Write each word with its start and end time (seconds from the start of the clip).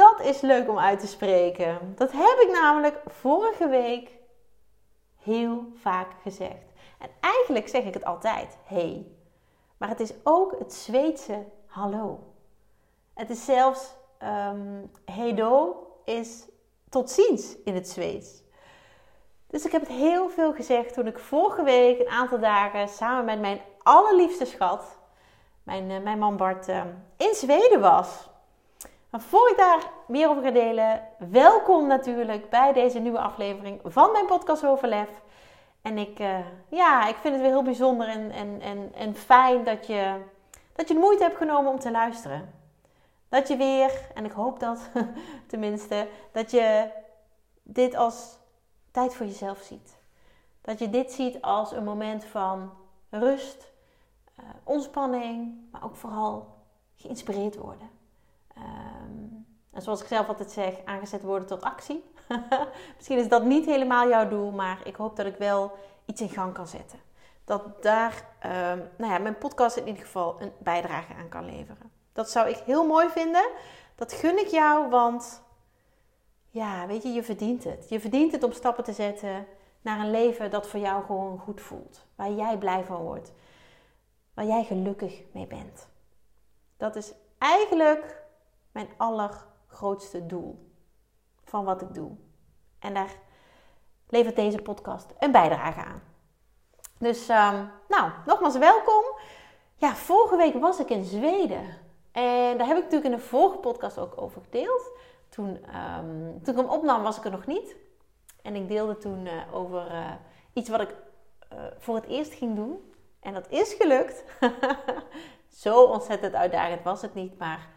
Dat 0.00 0.20
is 0.20 0.40
leuk 0.40 0.68
om 0.68 0.78
uit 0.78 1.00
te 1.00 1.06
spreken. 1.06 1.92
Dat 1.96 2.12
heb 2.12 2.38
ik 2.40 2.48
namelijk 2.52 3.00
vorige 3.06 3.68
week 3.68 4.10
heel 5.22 5.66
vaak 5.80 6.08
gezegd. 6.22 6.72
En 6.98 7.10
eigenlijk 7.20 7.68
zeg 7.68 7.84
ik 7.84 7.94
het 7.94 8.04
altijd, 8.04 8.56
hey. 8.64 9.06
Maar 9.76 9.88
het 9.88 10.00
is 10.00 10.12
ook 10.22 10.58
het 10.58 10.74
Zweedse 10.74 11.44
hallo. 11.66 12.18
Het 13.14 13.30
is 13.30 13.44
zelfs 13.44 13.94
um, 14.22 14.90
is 16.04 16.44
tot 16.88 17.10
ziens 17.10 17.56
in 17.64 17.74
het 17.74 17.88
Zweeds. 17.88 18.42
Dus 19.46 19.64
ik 19.64 19.72
heb 19.72 19.80
het 19.80 19.90
heel 19.90 20.28
veel 20.28 20.52
gezegd 20.52 20.94
toen 20.94 21.06
ik 21.06 21.18
vorige 21.18 21.62
week 21.62 22.00
een 22.00 22.08
aantal 22.08 22.38
dagen 22.38 22.88
samen 22.88 23.24
met 23.24 23.40
mijn 23.40 23.60
allerliefste 23.82 24.44
schat, 24.44 24.98
mijn, 25.62 25.90
uh, 25.90 26.02
mijn 26.02 26.18
man 26.18 26.36
Bart, 26.36 26.68
uh, 26.68 26.82
in 27.16 27.34
Zweden 27.34 27.80
was. 27.80 28.29
Maar 29.10 29.20
voor 29.20 29.50
ik 29.50 29.56
daar 29.56 29.90
meer 30.06 30.28
over 30.28 30.42
ga 30.42 30.50
delen, 30.50 31.02
welkom 31.18 31.86
natuurlijk 31.86 32.50
bij 32.50 32.72
deze 32.72 32.98
nieuwe 32.98 33.18
aflevering 33.18 33.80
van 33.84 34.12
mijn 34.12 34.26
podcast 34.26 34.66
Overlef. 34.66 35.08
En 35.82 35.98
ik, 35.98 36.18
uh, 36.18 36.38
ja, 36.68 37.08
ik 37.08 37.16
vind 37.16 37.34
het 37.34 37.42
weer 37.42 37.52
heel 37.52 37.62
bijzonder 37.62 38.08
en, 38.08 38.30
en, 38.30 38.60
en, 38.60 38.94
en 38.94 39.14
fijn 39.14 39.64
dat 39.64 39.86
je, 39.86 40.20
dat 40.72 40.88
je 40.88 40.94
de 40.94 41.00
moeite 41.00 41.22
hebt 41.22 41.36
genomen 41.36 41.70
om 41.70 41.78
te 41.78 41.90
luisteren. 41.90 42.54
Dat 43.28 43.48
je 43.48 43.56
weer, 43.56 43.92
en 44.14 44.24
ik 44.24 44.32
hoop 44.32 44.60
dat 44.60 44.90
tenminste, 45.50 46.08
dat 46.32 46.50
je 46.50 46.90
dit 47.62 47.94
als 47.94 48.38
tijd 48.90 49.14
voor 49.14 49.26
jezelf 49.26 49.58
ziet. 49.58 49.98
Dat 50.60 50.78
je 50.78 50.90
dit 50.90 51.12
ziet 51.12 51.42
als 51.42 51.72
een 51.72 51.84
moment 51.84 52.24
van 52.24 52.72
rust, 53.10 53.72
uh, 54.40 54.44
ontspanning, 54.64 55.54
maar 55.70 55.84
ook 55.84 55.96
vooral 55.96 56.54
geïnspireerd 56.96 57.56
worden. 57.56 57.99
Um, 58.60 59.46
en 59.72 59.82
zoals 59.82 60.00
ik 60.00 60.06
zelf 60.06 60.28
altijd 60.28 60.50
zeg, 60.50 60.74
aangezet 60.84 61.22
worden 61.22 61.48
tot 61.48 61.62
actie. 61.62 62.04
Misschien 62.96 63.18
is 63.18 63.28
dat 63.28 63.44
niet 63.44 63.66
helemaal 63.66 64.08
jouw 64.08 64.28
doel, 64.28 64.50
maar 64.50 64.80
ik 64.84 64.96
hoop 64.96 65.16
dat 65.16 65.26
ik 65.26 65.36
wel 65.36 65.72
iets 66.04 66.20
in 66.20 66.28
gang 66.28 66.54
kan 66.54 66.66
zetten. 66.66 66.98
Dat 67.44 67.82
daar 67.82 68.24
um, 68.46 68.88
nou 68.96 69.12
ja, 69.12 69.18
mijn 69.18 69.38
podcast 69.38 69.76
in 69.76 69.86
ieder 69.86 70.02
geval 70.02 70.40
een 70.40 70.52
bijdrage 70.58 71.14
aan 71.14 71.28
kan 71.28 71.44
leveren. 71.44 71.90
Dat 72.12 72.30
zou 72.30 72.48
ik 72.48 72.56
heel 72.56 72.86
mooi 72.86 73.08
vinden. 73.08 73.48
Dat 73.94 74.12
gun 74.12 74.38
ik 74.38 74.46
jou, 74.46 74.88
want 74.88 75.42
ja, 76.50 76.86
weet 76.86 77.02
je, 77.02 77.08
je 77.08 77.22
verdient 77.22 77.64
het. 77.64 77.88
Je 77.88 78.00
verdient 78.00 78.32
het 78.32 78.42
om 78.42 78.52
stappen 78.52 78.84
te 78.84 78.92
zetten 78.92 79.46
naar 79.80 80.00
een 80.00 80.10
leven 80.10 80.50
dat 80.50 80.68
voor 80.68 80.80
jou 80.80 81.04
gewoon 81.04 81.38
goed 81.38 81.60
voelt. 81.60 82.06
Waar 82.14 82.30
jij 82.30 82.58
blij 82.58 82.84
van 82.84 83.02
wordt. 83.02 83.32
Waar 84.34 84.44
jij 84.44 84.64
gelukkig 84.64 85.22
mee 85.32 85.46
bent. 85.46 85.88
Dat 86.76 86.96
is 86.96 87.12
eigenlijk 87.38 88.19
mijn 88.72 88.88
allergrootste 88.96 90.26
doel 90.26 90.72
van 91.44 91.64
wat 91.64 91.82
ik 91.82 91.94
doe. 91.94 92.16
En 92.78 92.94
daar 92.94 93.10
levert 94.08 94.36
deze 94.36 94.62
podcast 94.62 95.14
een 95.18 95.32
bijdrage 95.32 95.84
aan. 95.84 96.02
Dus, 96.98 97.28
um, 97.28 97.70
nou, 97.88 98.10
nogmaals 98.26 98.58
welkom. 98.58 99.04
Ja, 99.76 99.94
vorige 99.94 100.36
week 100.36 100.54
was 100.54 100.80
ik 100.80 100.90
in 100.90 101.04
Zweden. 101.04 101.64
En 102.12 102.58
daar 102.58 102.66
heb 102.66 102.76
ik 102.76 102.82
natuurlijk 102.82 103.04
in 103.04 103.18
de 103.18 103.26
vorige 103.26 103.58
podcast 103.58 103.98
ook 103.98 104.20
over 104.20 104.42
gedeeld. 104.42 104.90
Toen, 105.28 105.48
um, 105.48 106.42
toen 106.42 106.54
ik 106.54 106.60
hem 106.60 106.70
opnam, 106.70 107.02
was 107.02 107.16
ik 107.16 107.24
er 107.24 107.30
nog 107.30 107.46
niet. 107.46 107.76
En 108.42 108.54
ik 108.54 108.68
deelde 108.68 108.96
toen 108.96 109.26
uh, 109.26 109.54
over 109.54 109.92
uh, 109.92 110.12
iets 110.52 110.68
wat 110.68 110.80
ik 110.80 110.94
uh, 111.52 111.58
voor 111.78 111.94
het 111.94 112.06
eerst 112.06 112.32
ging 112.32 112.56
doen. 112.56 112.92
En 113.20 113.34
dat 113.34 113.50
is 113.50 113.74
gelukt. 113.74 114.24
Zo 115.62 115.82
ontzettend 115.82 116.34
uitdagend 116.34 116.82
was 116.82 117.02
het 117.02 117.14
niet, 117.14 117.38
maar 117.38 117.68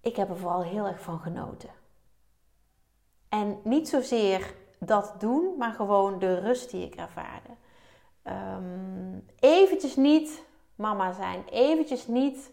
ik 0.00 0.16
heb 0.16 0.28
er 0.28 0.38
vooral 0.38 0.62
heel 0.62 0.86
erg 0.86 1.00
van 1.00 1.18
genoten. 1.18 1.70
En 3.28 3.60
niet 3.64 3.88
zozeer 3.88 4.54
dat 4.78 5.14
doen, 5.18 5.54
maar 5.58 5.72
gewoon 5.72 6.18
de 6.18 6.38
rust 6.38 6.70
die 6.70 6.86
ik 6.86 6.94
ervaarde. 6.94 7.48
Um, 8.24 9.26
eventjes 9.38 9.96
niet 9.96 10.44
mama 10.74 11.12
zijn, 11.12 11.44
eventjes 11.48 12.06
niet 12.06 12.50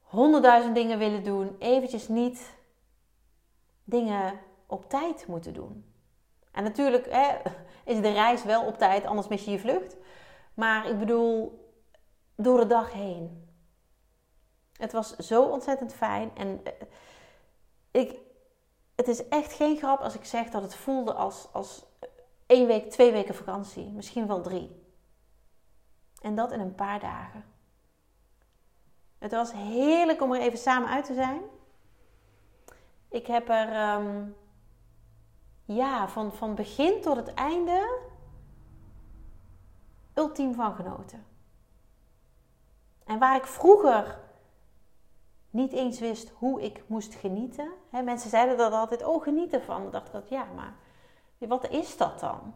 honderdduizend 0.00 0.74
dingen 0.74 0.98
willen 0.98 1.24
doen, 1.24 1.56
eventjes 1.58 2.08
niet 2.08 2.54
dingen 3.84 4.40
op 4.66 4.88
tijd 4.88 5.26
moeten 5.26 5.54
doen. 5.54 5.84
En 6.52 6.62
natuurlijk 6.62 7.06
hè, 7.10 7.36
is 7.84 8.00
de 8.00 8.12
reis 8.12 8.44
wel 8.44 8.66
op 8.66 8.78
tijd, 8.78 9.04
anders 9.04 9.28
mis 9.28 9.44
je 9.44 9.50
je 9.50 9.58
vlucht. 9.58 9.96
Maar 10.54 10.88
ik 10.88 10.98
bedoel, 10.98 11.64
door 12.36 12.58
de 12.58 12.66
dag 12.66 12.92
heen. 12.92 13.49
Het 14.80 14.92
was 14.92 15.16
zo 15.16 15.42
ontzettend 15.44 15.92
fijn. 15.92 16.30
En 16.36 16.60
eh, 16.64 16.72
ik, 17.90 18.18
het 18.94 19.08
is 19.08 19.28
echt 19.28 19.52
geen 19.52 19.76
grap 19.76 20.00
als 20.00 20.14
ik 20.14 20.24
zeg 20.24 20.50
dat 20.50 20.62
het 20.62 20.74
voelde 20.74 21.12
als, 21.12 21.48
als 21.52 21.84
één 22.46 22.66
week, 22.66 22.90
twee 22.90 23.12
weken 23.12 23.34
vakantie. 23.34 23.84
Misschien 23.84 24.26
wel 24.26 24.40
drie. 24.40 24.84
En 26.20 26.34
dat 26.34 26.52
in 26.52 26.60
een 26.60 26.74
paar 26.74 27.00
dagen. 27.00 27.44
Het 29.18 29.32
was 29.32 29.52
heerlijk 29.52 30.22
om 30.22 30.32
er 30.32 30.40
even 30.40 30.58
samen 30.58 30.88
uit 30.88 31.04
te 31.04 31.14
zijn. 31.14 31.40
Ik 33.08 33.26
heb 33.26 33.48
er 33.48 33.96
um, 33.96 34.36
ja, 35.64 36.08
van, 36.08 36.32
van 36.32 36.54
begin 36.54 37.00
tot 37.00 37.16
het 37.16 37.34
einde 37.34 37.98
ultiem 40.14 40.54
van 40.54 40.74
genoten. 40.74 41.26
En 43.04 43.18
waar 43.18 43.36
ik 43.36 43.46
vroeger 43.46 44.18
niet 45.50 45.72
eens 45.72 46.00
wist 46.00 46.32
hoe 46.34 46.62
ik 46.62 46.82
moest 46.86 47.14
genieten. 47.14 47.72
Mensen 47.90 48.30
zeiden 48.30 48.56
dat 48.56 48.72
altijd, 48.72 49.04
oh 49.04 49.22
geniet 49.22 49.52
ervan. 49.52 49.82
Dan 49.82 49.90
dacht 49.90 50.06
ik 50.06 50.12
dat, 50.12 50.28
ja, 50.28 50.46
maar 50.54 50.74
wat 51.38 51.68
is 51.68 51.96
dat 51.96 52.20
dan? 52.20 52.54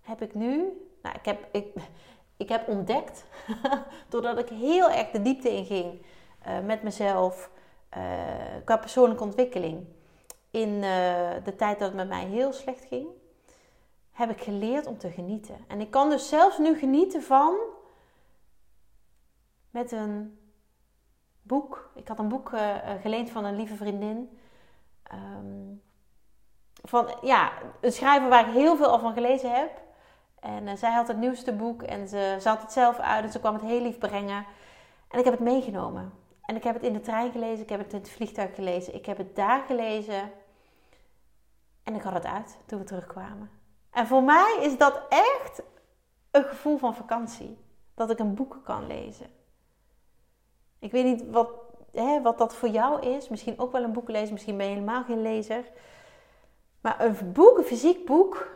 Heb 0.00 0.22
ik 0.22 0.34
nu, 0.34 0.52
nou 1.02 1.16
ik 1.16 1.24
heb, 1.24 1.48
ik, 1.52 1.74
ik 2.36 2.48
heb 2.48 2.68
ontdekt, 2.68 3.24
doordat 4.08 4.38
ik 4.38 4.48
heel 4.48 4.90
erg 4.90 5.10
de 5.10 5.22
diepte 5.22 5.50
in 5.50 5.64
ging 5.64 6.06
uh, 6.46 6.60
met 6.60 6.82
mezelf, 6.82 7.50
uh, 7.96 8.02
qua 8.64 8.76
persoonlijke 8.76 9.24
ontwikkeling. 9.24 9.86
In 10.50 10.68
uh, 10.68 10.82
de 11.44 11.54
tijd 11.56 11.78
dat 11.78 11.88
het 11.88 11.96
met 11.96 12.08
mij 12.08 12.24
heel 12.24 12.52
slecht 12.52 12.84
ging, 12.84 13.08
heb 14.12 14.30
ik 14.30 14.40
geleerd 14.40 14.86
om 14.86 14.98
te 14.98 15.10
genieten. 15.10 15.64
En 15.68 15.80
ik 15.80 15.90
kan 15.90 16.10
dus 16.10 16.28
zelfs 16.28 16.58
nu 16.58 16.78
genieten 16.78 17.22
van 17.22 17.54
met 19.70 19.92
een 19.92 20.38
boek. 21.44 21.90
Ik 21.94 22.08
had 22.08 22.18
een 22.18 22.28
boek 22.28 22.52
uh, 22.52 22.76
geleend 23.00 23.30
van 23.30 23.44
een 23.44 23.56
lieve 23.56 23.76
vriendin. 23.76 24.38
Um, 25.12 25.82
van 26.82 27.16
ja, 27.22 27.52
een 27.80 27.92
schrijver 27.92 28.28
waar 28.28 28.48
ik 28.48 28.54
heel 28.54 28.76
veel 28.76 28.86
al 28.86 28.98
van 28.98 29.12
gelezen 29.12 29.54
heb. 29.54 29.82
En 30.40 30.66
uh, 30.66 30.74
zij 30.74 30.92
had 30.92 31.08
het 31.08 31.16
nieuwste 31.16 31.52
boek 31.52 31.82
en 31.82 32.08
ze 32.08 32.36
zat 32.38 32.62
het 32.62 32.72
zelf 32.72 32.98
uit 32.98 33.24
en 33.24 33.30
ze 33.30 33.40
kwam 33.40 33.54
het 33.54 33.62
heel 33.62 33.80
lief 33.80 33.98
brengen. 33.98 34.46
En 35.08 35.18
ik 35.18 35.24
heb 35.24 35.34
het 35.34 35.42
meegenomen. 35.42 36.12
En 36.42 36.56
ik 36.56 36.64
heb 36.64 36.74
het 36.74 36.82
in 36.82 36.92
de 36.92 37.00
trein 37.00 37.32
gelezen, 37.32 37.62
ik 37.62 37.68
heb 37.68 37.78
het 37.78 37.92
in 37.92 37.98
het 37.98 38.10
vliegtuig 38.10 38.54
gelezen, 38.54 38.94
ik 38.94 39.06
heb 39.06 39.16
het 39.16 39.36
daar 39.36 39.62
gelezen. 39.62 40.30
En 41.82 41.94
ik 41.94 42.02
had 42.02 42.12
het 42.12 42.26
uit 42.26 42.58
toen 42.66 42.78
we 42.78 42.84
terugkwamen. 42.84 43.50
En 43.90 44.06
voor 44.06 44.22
mij 44.22 44.58
is 44.60 44.78
dat 44.78 45.02
echt 45.08 45.62
een 46.30 46.44
gevoel 46.44 46.78
van 46.78 46.94
vakantie. 46.94 47.58
Dat 47.94 48.10
ik 48.10 48.18
een 48.18 48.34
boek 48.34 48.60
kan 48.64 48.86
lezen. 48.86 49.26
Ik 50.84 50.92
weet 50.92 51.04
niet 51.04 51.30
wat, 51.30 51.50
hè, 51.92 52.22
wat 52.22 52.38
dat 52.38 52.54
voor 52.54 52.68
jou 52.68 53.00
is. 53.00 53.28
Misschien 53.28 53.58
ook 53.58 53.72
wel 53.72 53.82
een 53.82 53.92
boek 53.92 54.08
lezen, 54.08 54.32
misschien 54.32 54.56
ben 54.56 54.66
je 54.66 54.72
helemaal 54.72 55.04
geen 55.04 55.22
lezer. 55.22 55.64
Maar 56.80 57.00
een 57.00 57.32
boek, 57.32 57.58
een 57.58 57.64
fysiek 57.64 58.06
boek, 58.06 58.48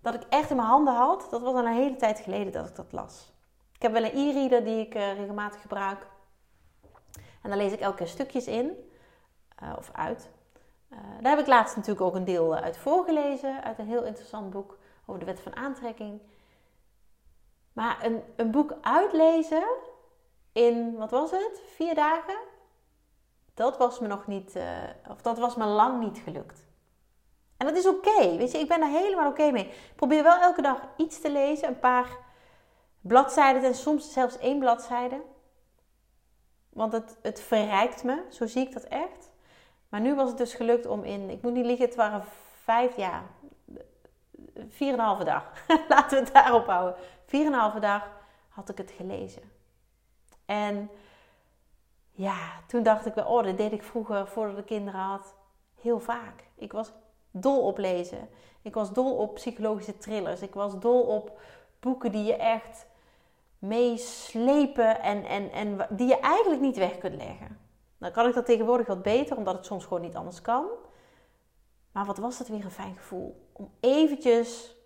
dat 0.00 0.14
ik 0.14 0.22
echt 0.28 0.50
in 0.50 0.56
mijn 0.56 0.68
handen 0.68 0.94
had, 0.94 1.26
dat 1.30 1.42
was 1.42 1.54
al 1.54 1.66
een 1.66 1.72
hele 1.72 1.96
tijd 1.96 2.20
geleden 2.20 2.52
dat 2.52 2.68
ik 2.68 2.76
dat 2.76 2.92
las. 2.92 3.32
Ik 3.74 3.82
heb 3.82 3.92
wel 3.92 4.04
een 4.04 4.16
e-reader 4.16 4.64
die 4.64 4.80
ik 4.80 4.94
uh, 4.94 5.16
regelmatig 5.16 5.60
gebruik. 5.60 6.06
En 7.42 7.50
daar 7.50 7.58
lees 7.58 7.72
ik 7.72 7.80
elke 7.80 7.96
keer 7.96 8.06
stukjes 8.06 8.46
in, 8.46 8.70
uh, 9.62 9.72
of 9.78 9.90
uit. 9.92 10.30
Uh, 10.90 10.98
daar 11.20 11.30
heb 11.30 11.40
ik 11.40 11.46
laatst 11.46 11.76
natuurlijk 11.76 12.06
ook 12.06 12.14
een 12.14 12.24
deel 12.24 12.54
uit 12.54 12.76
voorgelezen, 12.76 13.62
uit 13.64 13.78
een 13.78 13.86
heel 13.86 14.04
interessant 14.04 14.50
boek 14.50 14.78
over 15.06 15.20
de 15.20 15.26
wet 15.26 15.40
van 15.40 15.56
aantrekking. 15.56 16.20
Maar 17.72 18.04
een, 18.04 18.22
een 18.36 18.50
boek 18.50 18.74
uitlezen, 18.80 19.64
in, 20.56 20.96
wat 20.96 21.10
was 21.10 21.30
het, 21.30 21.60
vier 21.74 21.94
dagen? 21.94 22.36
dat 23.56 23.76
was 23.76 23.98
me 23.98 24.06
nog 24.06 24.26
niet, 24.26 24.56
uh, 24.56 24.64
of 25.10 25.22
dat 25.22 25.38
was 25.38 25.56
me 25.56 25.64
lang 25.64 26.00
niet 26.00 26.18
gelukt. 26.18 26.64
En 27.56 27.66
dat 27.66 27.76
is 27.76 27.86
oké, 27.86 28.36
weet 28.36 28.52
je, 28.52 28.58
ik 28.58 28.68
ben 28.68 28.80
daar 28.80 28.88
helemaal 28.88 29.30
oké 29.30 29.50
mee. 29.50 29.66
Ik 29.66 29.96
probeer 29.96 30.22
wel 30.22 30.36
elke 30.36 30.62
dag 30.62 30.80
iets 30.96 31.20
te 31.20 31.30
lezen, 31.30 31.68
een 31.68 31.78
paar 31.78 32.18
bladzijden 33.00 33.64
en 33.64 33.74
soms 33.74 34.12
zelfs 34.12 34.38
één 34.38 34.58
bladzijde. 34.58 35.22
Want 36.68 36.92
het, 36.92 37.16
het 37.22 37.40
verrijkt 37.40 38.04
me, 38.04 38.22
zo 38.30 38.46
zie 38.46 38.66
ik 38.66 38.72
dat 38.72 38.84
echt. 38.84 39.32
Maar 39.88 40.00
nu 40.00 40.14
was 40.14 40.28
het 40.28 40.38
dus 40.38 40.54
gelukt 40.54 40.86
om 40.86 41.04
in, 41.04 41.30
ik 41.30 41.42
moet 41.42 41.52
niet 41.52 41.66
liegen, 41.66 41.84
het 41.84 41.94
waren 41.94 42.24
vijf, 42.62 42.96
ja, 42.96 43.22
vier 44.68 44.92
en 44.92 44.98
een 44.98 45.04
halve 45.04 45.24
dag. 45.24 45.52
Laten 45.88 46.18
we 46.18 46.24
het 46.24 46.34
daarop 46.34 46.66
houden. 46.66 46.94
Vier 47.26 47.46
en 47.46 47.52
een 47.52 47.58
halve 47.58 47.80
dag 47.80 48.10
had 48.48 48.68
ik 48.68 48.78
het 48.78 48.90
gelezen. 48.90 49.55
En 50.46 50.90
ja, 52.10 52.38
toen 52.66 52.82
dacht 52.82 53.06
ik 53.06 53.14
wel, 53.14 53.26
oh, 53.26 53.44
dat 53.44 53.56
deed 53.56 53.72
ik 53.72 53.82
vroeger 53.82 54.26
voordat 54.28 54.58
ik 54.58 54.66
kinderen 54.66 55.00
had, 55.00 55.34
heel 55.80 56.00
vaak. 56.00 56.44
Ik 56.54 56.72
was 56.72 56.92
dol 57.30 57.66
op 57.66 57.78
lezen. 57.78 58.28
Ik 58.62 58.74
was 58.74 58.92
dol 58.92 59.16
op 59.16 59.34
psychologische 59.34 59.98
thrillers. 59.98 60.42
Ik 60.42 60.54
was 60.54 60.78
dol 60.78 61.02
op 61.02 61.40
boeken 61.80 62.12
die 62.12 62.24
je 62.24 62.36
echt 62.36 62.86
meeslepen 63.58 65.00
en, 65.00 65.24
en, 65.24 65.52
en 65.52 65.86
die 65.90 66.06
je 66.06 66.20
eigenlijk 66.20 66.60
niet 66.60 66.76
weg 66.76 66.98
kunt 66.98 67.14
leggen. 67.14 67.58
Dan 67.98 68.10
kan 68.10 68.28
ik 68.28 68.34
dat 68.34 68.46
tegenwoordig 68.46 68.86
wat 68.86 69.02
beter, 69.02 69.36
omdat 69.36 69.54
het 69.54 69.66
soms 69.66 69.84
gewoon 69.84 70.02
niet 70.02 70.16
anders 70.16 70.40
kan. 70.40 70.66
Maar 71.92 72.04
wat 72.04 72.18
was 72.18 72.38
dat 72.38 72.48
weer 72.48 72.64
een 72.64 72.70
fijn 72.70 72.96
gevoel. 72.96 73.48
Om 73.52 73.70
eventjes, 73.80 74.76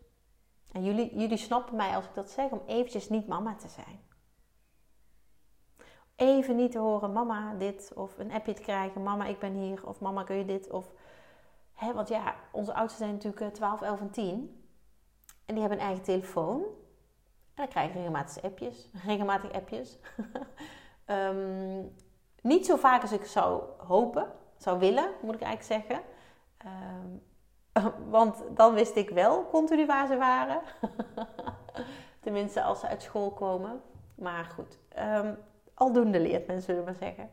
en 0.73 0.85
jullie, 0.85 1.19
jullie 1.19 1.37
snappen 1.37 1.77
mij 1.77 1.95
als 1.95 2.05
ik 2.05 2.15
dat 2.15 2.31
zeg, 2.31 2.51
om 2.51 2.63
eventjes 2.67 3.09
niet 3.09 3.27
mama 3.27 3.55
te 3.55 3.69
zijn. 3.69 4.01
Even 6.21 6.57
niet 6.57 6.73
te 6.73 6.79
horen, 6.79 7.13
mama 7.13 7.55
dit, 7.55 7.93
of 7.95 8.19
een 8.19 8.33
appje 8.33 8.53
te 8.53 8.63
krijgen, 8.63 9.03
mama 9.03 9.25
ik 9.25 9.39
ben 9.39 9.53
hier, 9.53 9.87
of 9.87 10.01
mama 10.01 10.23
kun 10.23 10.37
je 10.37 10.45
dit, 10.45 10.71
of... 10.71 10.93
Hè, 11.73 11.93
want 11.93 12.09
ja, 12.09 12.35
onze 12.51 12.75
oudsten 12.75 12.99
zijn 12.99 13.13
natuurlijk 13.13 13.55
12, 13.55 13.81
eh, 13.81 13.89
11 13.89 14.01
en 14.01 14.11
10. 14.11 14.65
En 15.47 15.55
die 15.55 15.61
hebben 15.61 15.79
een 15.79 15.87
eigen 15.87 16.05
telefoon. 16.05 16.61
En 16.61 17.55
dan 17.55 17.69
krijg 17.69 17.89
ik 17.89 17.95
regelmatig 17.95 18.43
appjes. 18.43 18.89
Regelmatig 19.07 19.53
appjes. 19.53 19.99
Ehm, 21.05 21.83
niet 22.43 22.67
zo 22.67 22.77
vaak 22.77 23.03
als 23.03 23.13
ik 23.13 23.25
zou 23.25 23.63
hopen, 23.87 24.33
zou 24.57 24.79
willen, 24.79 25.11
moet 25.23 25.35
ik 25.35 25.43
eigenlijk 25.43 25.85
zeggen. 25.87 26.05
Ehm, 26.57 27.91
want 28.17 28.43
dan 28.55 28.75
wist 28.75 28.97
ik 28.97 29.11
wel 29.11 29.49
continu 29.49 29.87
waar 29.87 30.07
ze 30.07 30.17
waren. 30.17 30.61
Tenminste, 32.21 32.63
als 32.63 32.81
ze 32.81 32.89
uit 32.89 33.03
school 33.03 33.31
komen. 33.31 33.83
Maar 34.15 34.45
goed, 34.45 34.79
um, 34.99 35.39
aldoende 35.81 36.21
leert 36.21 36.47
men, 36.47 36.63
zullen 36.63 36.85
maar 36.85 36.95
zeggen. 36.95 37.31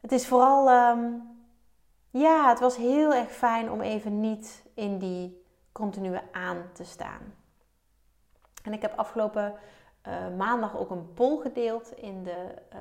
Het 0.00 0.12
is 0.12 0.26
vooral, 0.26 0.68
ja, 2.10 2.48
het 2.48 2.60
was 2.60 2.76
heel 2.76 3.14
erg 3.14 3.30
fijn 3.30 3.70
om 3.70 3.80
even 3.80 4.20
niet 4.20 4.64
in 4.74 4.98
die 4.98 5.44
continue 5.72 6.20
aan 6.32 6.70
te 6.72 6.84
staan. 6.84 7.34
En 8.62 8.72
ik 8.72 8.82
heb 8.82 8.92
afgelopen 8.96 9.54
uh, 10.08 10.36
maandag 10.36 10.78
ook 10.78 10.90
een 10.90 11.12
poll 11.14 11.40
gedeeld 11.40 11.92
in 11.96 12.22
de, 12.22 12.54
uh, 12.74 12.80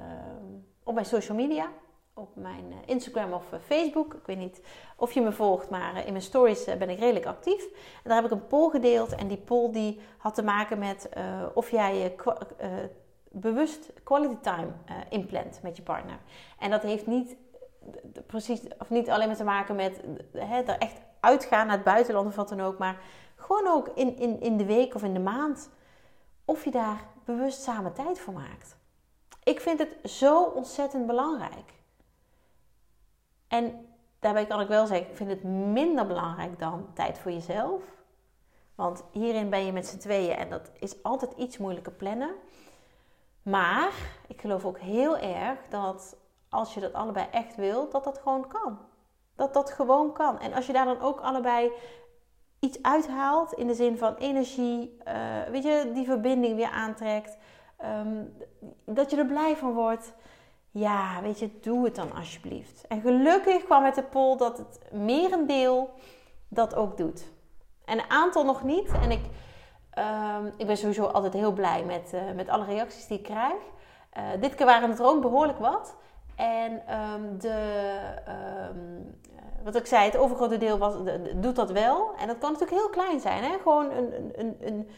op 0.84 0.94
mijn 0.94 1.06
social 1.06 1.38
media. 1.38 1.70
Op 2.14 2.36
mijn 2.36 2.66
uh, 2.70 2.76
Instagram 2.86 3.34
of 3.34 3.44
Facebook. 3.66 4.14
Ik 4.14 4.26
weet 4.26 4.38
niet 4.38 4.62
of 4.96 5.12
je 5.12 5.22
me 5.22 5.32
volgt, 5.32 5.70
maar 5.70 6.06
in 6.06 6.12
mijn 6.12 6.24
stories 6.24 6.64
ben 6.64 6.90
ik 6.90 7.00
redelijk 7.00 7.26
actief. 7.26 7.64
En 7.74 8.04
daar 8.04 8.16
heb 8.16 8.26
ik 8.26 8.32
een 8.32 8.48
poll 8.48 8.70
gedeeld. 8.70 9.16
En 9.16 9.28
die 9.28 9.38
poll 9.38 9.72
die 9.72 10.00
had 10.18 10.36
te 10.36 10.44
maken 10.44 10.80
met 10.80 11.10
of 11.54 11.72
jij 11.72 12.16
bewust 13.32 13.92
quality 14.04 14.38
time 14.42 14.72
inplant 15.10 15.60
met 15.64 15.78
je 15.78 15.84
partner. 15.84 16.20
En 16.60 16.70
dat 16.70 16.82
heeft 16.82 17.08
niet 17.08 17.36
precies, 18.26 18.62
of 18.78 18.90
niet 18.90 19.10
alleen 19.10 19.28
maar 19.28 19.36
te 19.36 19.44
maken 19.44 19.76
met 19.76 20.02
hè, 20.32 20.62
er 20.62 20.78
echt 20.78 21.02
uitgaan 21.20 21.68
naar 21.68 21.76
het 21.76 21.86
buitenland 21.86 22.28
of 22.28 22.36
wat 22.36 22.50
dan 22.50 22.62
ook. 22.62 22.78
Maar 22.78 23.02
gewoon 23.36 23.68
ook 23.68 23.88
in, 23.96 24.18
in, 24.18 24.42
in 24.42 24.58
de 24.58 24.66
week 24.66 24.96
of 24.96 25.04
in 25.04 25.14
de 25.14 25.20
maand 25.20 25.70
of 26.46 26.64
je 26.64 26.72
daar 26.72 27.06
bewust 27.26 27.62
samen 27.62 27.94
tijd 27.94 28.20
voor 28.20 28.34
maakt. 28.34 28.78
Ik 29.44 29.60
vind 29.60 29.80
het 29.80 30.12
zo 30.12 30.44
ontzettend 30.44 31.06
belangrijk. 31.06 31.74
En 33.48 33.88
daarbij 34.20 34.46
kan 34.46 34.62
ik 34.62 34.68
wel 34.68 34.88
zeggen, 34.88 35.10
ik 35.10 35.16
vind 35.16 35.30
het 35.30 35.44
minder 35.44 36.08
belangrijk 36.08 36.60
dan 36.60 36.90
tijd 36.94 37.18
voor 37.18 37.32
jezelf. 37.32 37.84
Want 38.76 39.04
hierin 39.12 39.50
ben 39.50 39.66
je 39.66 39.72
met 39.72 39.88
z'n 39.88 39.98
tweeën 39.98 40.36
en 40.36 40.50
dat 40.50 40.72
is 40.80 41.04
altijd 41.04 41.32
iets 41.38 41.58
moeilijker 41.58 41.92
plannen. 41.92 42.36
Maar 43.50 43.94
ik 44.28 44.42
geloof 44.42 44.66
ook 44.66 44.80
heel 44.80 45.18
erg 45.18 45.60
dat 45.70 46.18
als 46.50 46.74
je 46.74 46.80
dat 46.80 46.94
allebei 46.94 47.28
echt 47.32 47.56
wilt, 47.56 47.92
dat 47.92 48.04
dat 48.04 48.18
gewoon 48.18 48.48
kan. 48.48 48.80
Dat 49.36 49.54
dat 49.54 49.72
gewoon 49.72 50.14
kan. 50.14 50.40
En 50.40 50.54
als 50.54 50.68
je 50.68 50.74
daar 50.74 50.86
dan 50.86 51.02
ook 51.02 51.20
allebei 51.20 51.72
iets 52.60 52.82
uithaalt 52.82 53.54
in 53.54 53.68
de 53.68 53.74
zin 53.74 53.98
van 53.98 54.16
energie, 54.16 54.98
uh, 55.08 55.14
weet 55.52 55.64
je, 55.64 55.92
die 55.94 56.06
verbinding 56.06 56.56
weer 56.56 56.70
aantrekt, 56.70 57.38
ehm, 57.78 58.24
dat 58.86 59.12
je 59.12 59.18
er 59.18 59.26
blij 59.26 59.56
van 59.56 59.74
wordt. 59.74 60.14
Ja, 60.72 61.22
weet 61.22 61.40
je, 61.40 61.60
doe 61.60 61.86
het 61.86 61.96
dan 61.96 62.14
alsjeblieft. 62.14 62.88
En 62.88 63.02
gelukkig 63.02 63.64
kwam 63.64 63.82
met 63.82 63.96
de 63.96 64.04
poll 64.04 64.38
dat 64.38 64.58
het 64.58 64.80
merendeel 64.92 65.94
dat 66.48 66.76
ook 66.76 66.98
doet. 66.98 67.32
En 67.86 68.00
een 68.00 68.10
aantal 68.10 68.46
nog 68.46 68.64
niet. 68.64 68.92
En 68.92 69.12
ik, 69.12 69.22
um, 69.98 70.54
ik 70.58 70.68
ben 70.68 70.78
sowieso 70.78 71.06
altijd 71.06 71.34
heel 71.34 71.52
blij 71.52 71.84
met, 71.84 72.12
uh, 72.14 72.22
met 72.36 72.50
alle 72.50 72.66
reacties 72.66 73.08
die 73.08 73.18
ik 73.18 73.24
krijg. 73.24 73.54
Uh, 74.18 74.24
dit 74.40 74.56
keer 74.56 74.66
waren 74.66 74.90
het 74.90 75.00
er 75.00 75.06
ook 75.06 75.22
behoorlijk 75.22 75.60
wat. 75.60 75.96
En 76.36 76.72
um, 76.72 77.40
de, 77.40 77.90
wat 79.64 79.76
ik 79.76 79.86
zei, 79.86 80.06
het 80.06 80.18
overgrote 80.18 80.58
deel 80.58 80.78
was, 80.78 80.94
doet 81.36 81.56
dat 81.56 81.72
wel. 81.72 82.12
En 82.20 82.28
dat 82.28 82.38
kan 82.38 82.52
natuurlijk 82.52 82.80
heel 82.80 82.90
klein 82.90 83.20
zijn. 83.20 83.44
Hè? 83.44 83.58
Gewoon 83.58 83.92
een, 83.92 84.32
een, 84.36 84.58
een, 84.60 84.90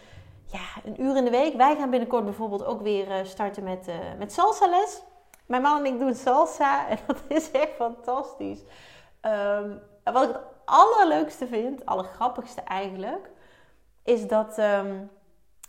ja, 0.46 0.82
een 0.84 1.02
uur 1.02 1.18
in 1.18 1.24
de 1.24 1.32
week. 1.32 1.56
Wij 1.56 1.76
gaan 1.76 1.90
binnenkort 1.90 2.24
bijvoorbeeld 2.24 2.66
ook 2.66 2.82
weer 2.82 3.12
eh, 3.12 3.26
starten 3.26 3.64
met, 3.64 3.88
uh, 3.88 3.96
met 4.18 4.34
salsa 4.34 4.68
les. 4.68 5.02
Mijn 5.46 5.62
man 5.62 5.78
en 5.78 5.94
ik 5.94 6.00
doen 6.00 6.16
salsa 6.16 6.88
en 6.90 6.98
dat 7.08 7.18
is 7.28 7.52
echt 7.52 7.72
fantastisch. 7.76 8.60
Wat 10.04 10.24
ik 10.24 10.30
het 10.30 10.40
allerleukste 10.66 11.48
vind, 11.48 11.86
allergrappigste 11.86 12.62
eigenlijk, 12.62 13.32
is 14.10 14.28
dat 14.28 14.58
um, 14.58 15.10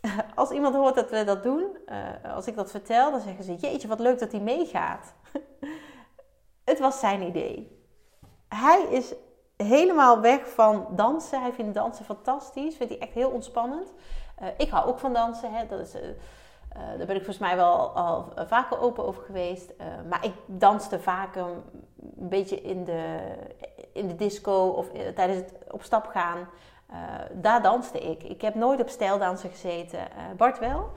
als 0.35 0.51
iemand 0.51 0.75
hoort 0.75 0.95
dat 0.95 1.11
we 1.11 1.25
dat 1.25 1.43
doen, 1.43 1.77
uh, 1.87 2.35
als 2.35 2.47
ik 2.47 2.55
dat 2.55 2.71
vertel, 2.71 3.11
dan 3.11 3.21
zeggen 3.21 3.45
ze: 3.45 3.55
Jeetje, 3.55 3.89
wat 3.89 4.01
leuk 4.01 4.19
dat 4.19 4.33
hij 4.33 4.41
meegaat. 4.41 5.15
het 6.71 6.79
was 6.79 7.01
zijn 7.01 7.23
idee 7.23 7.79
hij 8.55 8.87
is 8.91 9.15
helemaal 9.57 10.21
weg 10.21 10.49
van 10.49 10.87
dansen. 10.91 11.41
Hij 11.41 11.53
vindt 11.53 11.75
dansen 11.75 12.05
fantastisch. 12.05 12.77
Vindt 12.77 12.93
hij 12.93 13.03
echt 13.03 13.15
heel 13.15 13.31
ontspannend. 13.31 13.93
Uh, 14.43 14.49
ik 14.57 14.71
hou 14.71 14.89
ook 14.89 14.99
van 14.99 15.13
dansen. 15.13 15.53
Hè. 15.53 15.67
Dat 15.67 15.81
is, 15.81 15.95
uh, 15.95 16.03
daar 16.73 17.07
ben 17.07 17.17
ik 17.17 17.25
volgens 17.25 17.39
mij 17.39 17.57
wel 17.57 17.91
al 17.91 18.33
vaker 18.37 18.81
open 18.81 19.05
over 19.05 19.23
geweest. 19.23 19.73
maar 20.09 20.25
ik 20.25 20.33
danste 20.47 21.01
vaker 21.01 21.43
een 22.19 22.29
beetje 22.29 22.61
in 22.61 22.85
de, 22.85 23.19
in 23.93 24.09
de 24.09 24.15
disco 24.15 24.69
of 24.69 24.91
tijdens 25.15 25.39
het 25.39 25.55
op 25.71 25.83
stap 25.83 26.07
gaan. 26.07 26.49
Daar 27.33 27.63
danste 27.63 27.99
ik. 28.01 28.23
Ik 28.23 28.41
heb 28.41 28.55
nooit 28.55 28.81
op 28.81 28.89
stijldansen 28.89 29.51
gezeten. 29.51 30.09
Bart 30.37 30.59
wel. 30.59 30.91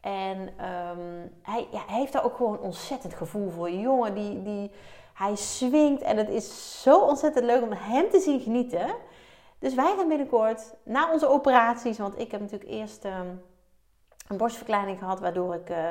En 0.00 0.38
um, 0.40 1.32
hij, 1.42 1.68
ja, 1.70 1.82
hij 1.86 1.98
heeft 1.98 2.12
daar 2.12 2.24
ook 2.24 2.36
gewoon 2.36 2.58
ontzettend 2.58 3.14
gevoel 3.14 3.50
voor. 3.50 3.70
Jongen, 3.70 4.14
die, 4.14 4.42
die, 4.42 4.70
hij 5.14 5.36
swingt 5.36 6.02
en 6.02 6.16
het 6.16 6.28
is 6.28 6.82
zo 6.82 6.98
ontzettend 6.98 7.44
leuk 7.44 7.62
om 7.62 7.72
hem 7.72 8.10
te 8.10 8.20
zien 8.20 8.40
genieten. 8.40 8.94
Dus 9.58 9.74
wij 9.74 9.94
gaan 9.96 10.08
binnenkort 10.08 10.74
na 10.82 11.12
onze 11.12 11.28
operaties, 11.28 11.98
want 11.98 12.18
ik 12.18 12.30
heb 12.30 12.40
natuurlijk 12.40 12.70
eerst 12.70 13.04
ehm, 13.04 13.28
een 14.28 14.36
borstverkleining 14.36 14.98
gehad 14.98 15.20
waardoor 15.20 15.54
ik 15.54 15.70
uh, 15.70 15.90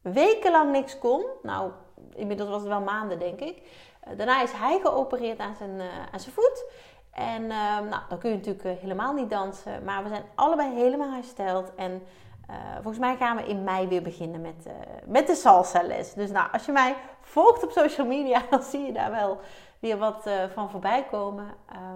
wekenlang 0.00 0.72
niks 0.72 0.98
kon. 0.98 1.26
Nou, 1.42 1.70
inmiddels 2.14 2.48
was 2.48 2.60
het 2.60 2.68
wel 2.68 2.80
maanden 2.80 3.18
denk 3.18 3.40
ik. 3.40 3.62
Uh, 4.08 4.16
daarna 4.16 4.42
is 4.42 4.52
hij 4.52 4.80
geopereerd 4.82 5.38
aan 5.38 5.54
zijn, 5.54 5.74
uh, 5.74 5.84
aan 6.12 6.20
zijn 6.20 6.34
voet. 6.34 6.64
En 7.12 7.42
ehm, 7.50 7.88
nou, 7.88 8.02
dan 8.08 8.18
kun 8.18 8.30
je 8.30 8.36
natuurlijk 8.36 8.80
helemaal 8.80 9.12
niet 9.12 9.30
dansen. 9.30 9.84
Maar 9.84 10.02
we 10.02 10.08
zijn 10.08 10.24
allebei 10.34 10.74
helemaal 10.74 11.12
hersteld. 11.12 11.74
En 11.74 12.02
uh, 12.50 12.56
volgens 12.74 12.98
mij 12.98 13.16
gaan 13.16 13.36
we 13.36 13.46
in 13.46 13.64
mei 13.64 13.88
weer 13.88 14.02
beginnen 14.02 14.40
met, 14.40 14.66
uh, 14.66 14.72
met 15.06 15.26
de 15.26 15.34
salsa 15.34 15.82
les. 15.82 16.14
Dus 16.14 16.30
nou, 16.30 16.52
als 16.52 16.64
je 16.64 16.72
mij 16.72 16.96
volgt 17.20 17.64
op 17.64 17.70
social 17.70 18.06
media, 18.06 18.42
dan 18.50 18.62
zie 18.62 18.80
je 18.80 18.92
daar 18.92 19.10
wel 19.10 19.40
weer 19.78 19.98
wat 19.98 20.30
van 20.52 20.70
voorbij 20.70 21.04
komen. 21.10 21.46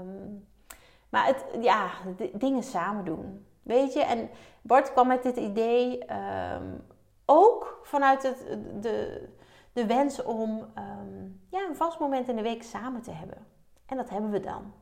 Um, 0.01 0.47
maar 1.09 1.27
het, 1.27 1.45
ja, 1.61 1.91
dingen 2.33 2.63
samen 2.63 3.05
doen. 3.05 3.47
Weet 3.63 3.93
je, 3.93 4.03
en 4.03 4.31
Bart 4.63 4.93
kwam 4.93 5.07
met 5.07 5.23
dit 5.23 5.37
idee 5.37 6.05
um, 6.55 6.85
ook 7.25 7.81
vanuit 7.83 8.23
het, 8.23 8.47
de, 8.81 9.29
de 9.73 9.87
wens 9.87 10.23
om 10.23 10.67
ja, 11.51 11.67
een 11.69 11.77
vast 11.77 11.99
moment 11.99 12.29
in 12.29 12.37
de 12.37 12.43
week 12.43 12.63
samen 12.63 13.03
te 13.03 13.11
hebben. 13.11 13.47
En 13.87 13.97
dat 13.97 14.11
hebben 14.11 14.31
we 14.31 14.41
dan. 14.41 14.73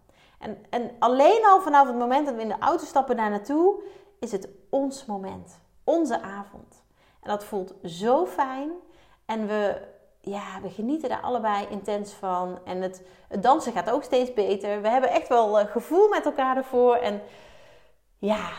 En, 0.44 0.64
en 0.70 0.90
alleen 0.98 1.44
al 1.44 1.60
vanaf 1.60 1.86
het 1.86 1.96
moment 1.96 2.26
dat 2.26 2.34
we 2.34 2.40
in 2.40 2.48
de 2.48 2.58
auto 2.58 2.84
stappen 2.84 3.16
daar 3.16 3.30
naartoe, 3.30 3.82
is 4.18 4.32
het 4.32 4.48
ons 4.70 5.06
moment, 5.06 5.58
onze 5.84 6.20
avond. 6.20 6.84
En 7.22 7.30
dat 7.30 7.44
voelt 7.44 7.74
zo 7.84 8.26
fijn. 8.26 8.70
En 9.26 9.46
we, 9.46 9.80
ja, 10.20 10.60
we 10.62 10.70
genieten 10.70 11.08
daar 11.08 11.20
allebei 11.20 11.66
intens 11.70 12.12
van. 12.12 12.58
En 12.64 12.82
het, 12.82 13.02
het 13.28 13.42
dansen 13.42 13.72
gaat 13.72 13.90
ook 13.90 14.02
steeds 14.02 14.34
beter. 14.34 14.82
We 14.82 14.88
hebben 14.88 15.10
echt 15.10 15.28
wel 15.28 15.60
uh, 15.60 15.66
gevoel 15.66 16.08
met 16.08 16.24
elkaar 16.24 16.56
ervoor. 16.56 16.94
En 16.94 17.22
ja, 18.18 18.50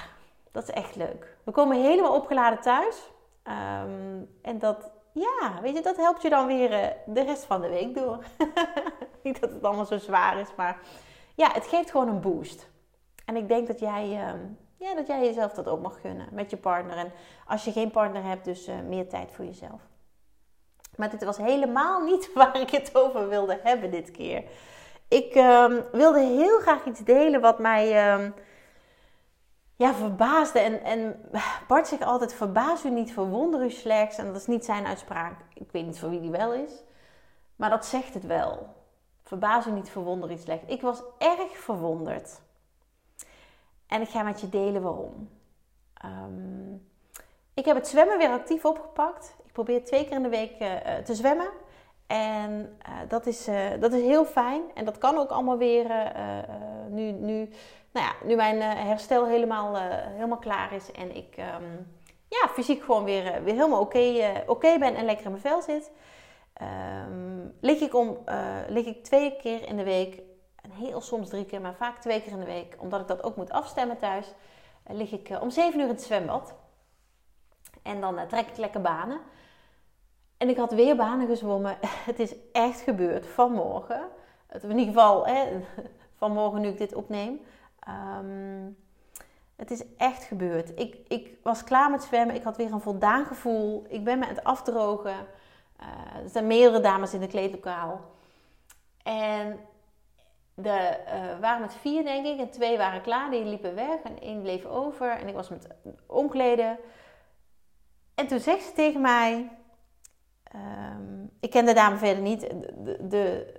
dat 0.52 0.64
is 0.64 0.70
echt 0.70 0.96
leuk. 0.96 1.38
We 1.44 1.52
komen 1.52 1.82
helemaal 1.82 2.16
opgeladen 2.16 2.62
thuis. 2.62 3.12
Ehm, 3.44 4.24
en 4.42 4.60
dat, 4.60 4.92
ja, 5.12 5.60
weet 5.62 5.76
je, 5.76 5.82
dat 5.82 5.98
helpt 5.98 6.22
je 6.22 6.30
dan 6.30 6.48
weer 6.48 6.72
uh, 6.72 6.88
de 7.06 7.24
rest 7.24 7.44
van 7.44 7.62
de 7.62 7.70
week 7.70 7.96
door. 7.96 8.24
Niet 9.24 9.42
dat 9.42 9.52
het 9.52 9.64
allemaal 9.64 9.86
zo 9.86 9.98
zwaar 9.98 10.40
is, 10.40 10.50
maar 10.56 10.80
ja, 11.36 11.52
het 11.52 11.68
geeft 11.68 11.92
gewoon 11.92 12.08
een 12.08 12.22
boost. 12.22 12.70
En 13.26 13.36
ik 13.36 13.48
denk 13.48 13.68
dat 13.68 13.80
jij, 13.80 14.08
uh, 14.08 14.42
ja, 14.78 14.96
dat 14.96 15.08
jij 15.08 15.26
jezelf 15.26 15.54
dat 15.54 15.68
ook 15.68 15.82
mag 15.82 16.02
gunnen 16.02 16.28
met 16.32 16.50
je 16.50 16.58
partner. 16.58 16.98
En 16.98 17.12
als 17.48 17.66
je 17.66 17.72
geen 17.72 17.92
partner 17.92 18.24
hebt, 18.24 18.46
dus 18.46 18.68
uh, 18.68 18.76
meer 18.88 19.10
tijd 19.10 19.32
voor 19.32 19.46
jezelf. 19.46 19.82
Maar 20.96 21.10
dit 21.10 21.24
was 21.24 21.38
helemaal 21.38 22.02
niet 22.02 22.30
waar 22.34 22.60
ik 22.60 22.70
het 22.70 22.96
over 22.96 23.30
wilde 23.30 23.60
hebben 23.64 23.92
dit 23.92 24.12
keer. 24.12 24.44
Ik 25.08 25.36
um, 25.36 25.84
wilde 25.92 26.20
heel 26.20 26.60
graag 26.60 26.86
iets 26.86 27.00
delen 27.00 27.42
wat 27.42 27.60
mij 27.60 28.14
um, 28.14 28.34
ja, 29.76 29.94
verbaasde. 29.94 30.60
En, 30.60 30.84
en 30.84 31.30
Bart 31.68 31.88
zegt 31.88 32.04
altijd: 32.04 32.34
verbaas 32.34 32.86
u 32.86 32.90
niet, 32.90 33.14
verwonder 33.14 33.64
u 33.64 33.70
slechts. 33.70 34.18
En 34.18 34.26
dat 34.26 34.36
is 34.36 34.48
niet 34.48 34.66
zijn 34.66 34.86
uitspraak. 34.86 35.40
Ik 35.54 35.72
weet 35.72 35.86
niet 35.86 36.00
voor 36.00 36.10
wie 36.10 36.22
die 36.22 36.32
wel 36.32 36.54
is. 36.54 36.84
Maar 37.56 37.70
dat 37.70 37.86
zegt 37.86 38.14
het 38.14 38.26
wel. 38.26 38.75
Verbaas 39.26 39.66
u 39.66 39.72
niet, 39.72 39.90
verwonder 39.90 40.32
u 40.32 40.38
slechts. 40.38 40.66
Ik 40.68 40.82
was 40.82 41.02
erg 41.18 41.58
verwonderd. 41.58 42.42
En 43.88 44.02
ik 44.02 44.10
ga 44.10 44.24
met 44.24 44.42
je 44.42 44.50
delen 44.50 44.82
waarom. 44.82 45.30
Um, 46.06 46.88
ik 47.54 47.66
heb 47.66 47.76
het 47.76 47.88
zwemmen 47.88 48.18
weer 48.18 48.30
actief 48.30 48.66
opgepakt 48.66 49.36
probeer 49.52 49.86
twee 49.86 50.04
keer 50.04 50.16
in 50.16 50.24
de 50.24 50.30
week 50.30 50.52
uh, 50.60 50.96
te 51.04 51.16
zwemmen. 51.16 51.50
En 52.08 52.78
uh, 52.90 52.94
dat, 53.08 53.26
is, 53.26 53.48
dat 53.80 53.94
is 53.94 54.02
heel 54.02 54.26
fijn. 54.26 54.62
En 54.74 54.86
dat 54.86 54.98
kan 54.98 55.18
ook 55.18 55.30
allemaal 55.30 55.58
weer 55.58 55.88
nu, 56.90 57.12
nu, 57.12 57.50
nou 57.92 58.06
ja, 58.06 58.14
nu 58.24 58.36
mijn 58.36 58.62
herstel 58.62 59.26
helemaal, 59.26 59.76
helemaal 59.92 60.38
klaar 60.38 60.74
is. 60.74 60.92
En 60.92 61.16
ik 61.16 61.36
um, 61.38 61.94
ja, 62.28 62.48
fysiek 62.48 62.84
gewoon 62.84 63.04
weer, 63.04 63.44
weer 63.44 63.54
helemaal 63.54 63.82
oké 63.82 64.42
okay 64.46 64.80
ben 64.80 64.96
en 64.96 65.06
lekker 65.06 65.26
in 65.26 65.32
mijn 65.32 65.44
vel 65.44 65.62
zit. 65.62 65.92
Um, 66.62 67.54
lig, 67.60 67.80
ik 67.80 67.96
om, 67.96 68.18
lig 68.68 68.86
ik 68.86 69.04
twee 69.04 69.36
keer 69.36 69.68
in 69.68 69.78
de 69.78 69.84
week. 69.84 70.22
En 70.62 70.72
heel 70.72 71.02
soms 71.02 71.30
drie 71.30 71.46
keer, 71.46 71.62
maar 71.62 71.76
vaak 71.76 71.98
twee 71.98 72.22
keer 72.22 72.32
in 72.32 72.40
de 72.40 72.46
week. 72.46 72.76
Omdat 72.80 73.02
ik 73.02 73.08
dat 73.08 73.24
ook 73.24 73.36
moet 73.36 73.52
afstemmen 73.52 73.98
thuis. 73.98 74.34
lig 74.88 75.12
ik 75.12 75.42
om 75.42 75.50
zeven 75.50 75.80
uur 75.80 75.86
in 75.86 75.92
het 75.92 76.04
zwembad. 76.04 76.56
En 77.82 78.02
dan 78.02 78.28
trek 78.28 78.48
ik 78.48 78.58
lekker 78.58 78.82
banen. 78.82 79.20
En 80.38 80.50
ik 80.50 80.58
had 80.58 80.74
weer 80.74 80.96
banen 80.96 81.28
gezwommen. 81.28 81.78
Het 82.10 82.20
is 82.20 82.36
echt 82.52 82.82
gebeurd 82.82 83.28
vanmorgen. 83.28 84.08
In 84.62 84.70
ieder 84.70 84.86
geval 84.86 85.26
hè, 85.28 85.66
vanmorgen 86.20 86.62
nu 86.62 86.68
ik 86.68 86.78
dit 86.78 86.96
opneem. 86.96 87.42
Um, 88.20 88.78
het 89.56 89.72
is 89.72 89.84
echt 89.98 90.24
gebeurd. 90.24 90.80
Ik, 90.80 90.98
ik 91.08 91.38
was 91.44 91.64
klaar 91.64 91.92
met 91.92 92.04
zwemmen. 92.04 92.36
Ik 92.36 92.44
had 92.44 92.58
weer 92.58 92.72
een 92.72 92.82
voldaan 92.82 93.26
gevoel. 93.26 93.86
Ik 93.90 94.04
ben 94.04 94.20
me 94.20 94.24
aan 94.24 94.36
het 94.36 94.44
afdrogen. 94.44 95.28
Uh, 95.82 96.24
er 96.24 96.30
zijn 96.30 96.48
meerdere 96.48 96.80
dames 96.80 97.14
in 97.14 97.22
het 97.22 97.30
kleedlokaal. 97.30 98.02
En 99.04 99.60
er 100.64 101.00
uh, 101.06 101.40
waren 101.40 101.62
met 101.62 101.74
vier, 101.74 102.04
denk 102.04 102.26
ik. 102.26 102.40
En 102.40 102.50
twee 102.50 102.78
waren 102.78 103.02
klaar. 103.02 103.30
Die 103.30 103.44
liepen 103.44 103.76
weg. 103.76 104.02
En 104.04 104.20
één 104.20 104.42
bleef 104.42 104.66
over. 104.66 105.10
En 105.10 105.28
ik 105.28 105.34
was 105.34 105.50
met 105.50 105.68
omkleden. 106.06 106.78
En 108.16 108.28
toen 108.28 108.40
zegt 108.40 108.64
ze 108.64 108.74
tegen 108.74 109.02
mij... 109.02 109.50
Um, 110.56 111.32
ik 111.40 111.50
ken 111.52 111.66
de 111.66 111.74
dame 111.74 111.98
verder 111.98 112.24
niet. 112.24 112.42
De, 112.42 112.98
de, 113.08 113.54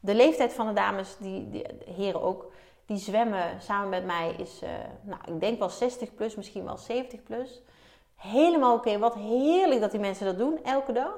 de, 0.00 0.14
leeftijd 0.14 0.52
van 0.52 0.66
de 0.66 0.72
dames, 0.72 1.16
die, 1.18 1.50
die 1.50 1.66
heren 1.94 2.22
ook, 2.22 2.52
die 2.86 2.96
zwemmen 2.96 3.60
samen 3.60 3.88
met 3.88 4.04
mij 4.04 4.34
is, 4.38 4.62
uh, 4.62 4.70
nou, 5.02 5.20
ik 5.26 5.40
denk 5.40 5.58
wel 5.58 5.68
60 5.68 6.14
plus, 6.14 6.34
misschien 6.34 6.64
wel 6.64 6.76
70 6.76 7.22
plus. 7.22 7.62
Helemaal 8.24 8.74
oké. 8.74 8.98
Wat 8.98 9.14
heerlijk 9.14 9.80
dat 9.80 9.90
die 9.90 10.00
mensen 10.00 10.26
dat 10.26 10.38
doen, 10.38 10.64
elke 10.64 10.92
dag. 10.92 11.12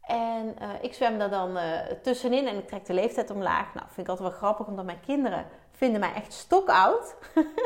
En 0.00 0.56
uh, 0.62 0.68
ik 0.80 0.94
zwem 0.94 1.18
daar 1.18 1.30
dan 1.30 1.56
uh, 1.56 1.78
tussenin 2.02 2.46
en 2.46 2.58
ik 2.58 2.68
trek 2.68 2.86
de 2.86 2.92
leeftijd 2.92 3.30
omlaag. 3.30 3.74
Nou, 3.74 3.86
vind 3.86 4.06
ik 4.06 4.08
altijd 4.08 4.28
wel 4.28 4.38
grappig, 4.38 4.66
omdat 4.66 4.84
mijn 4.84 5.00
kinderen 5.00 5.46
vinden 5.70 6.00
mij 6.00 6.12
echt 6.14 6.32
stokoud. 6.32 7.14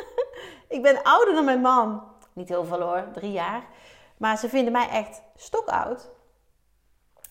ik 0.77 0.83
ben 0.83 1.03
ouder 1.03 1.35
dan 1.35 1.45
mijn 1.45 1.61
man. 1.61 2.03
Niet 2.33 2.49
heel 2.49 2.65
veel 2.65 2.81
hoor, 2.81 3.05
drie 3.12 3.33
jaar. 3.33 3.62
Maar 4.17 4.38
ze 4.38 4.49
vinden 4.49 4.73
mij 4.73 4.88
echt 4.88 5.23
stokoud. 5.37 6.11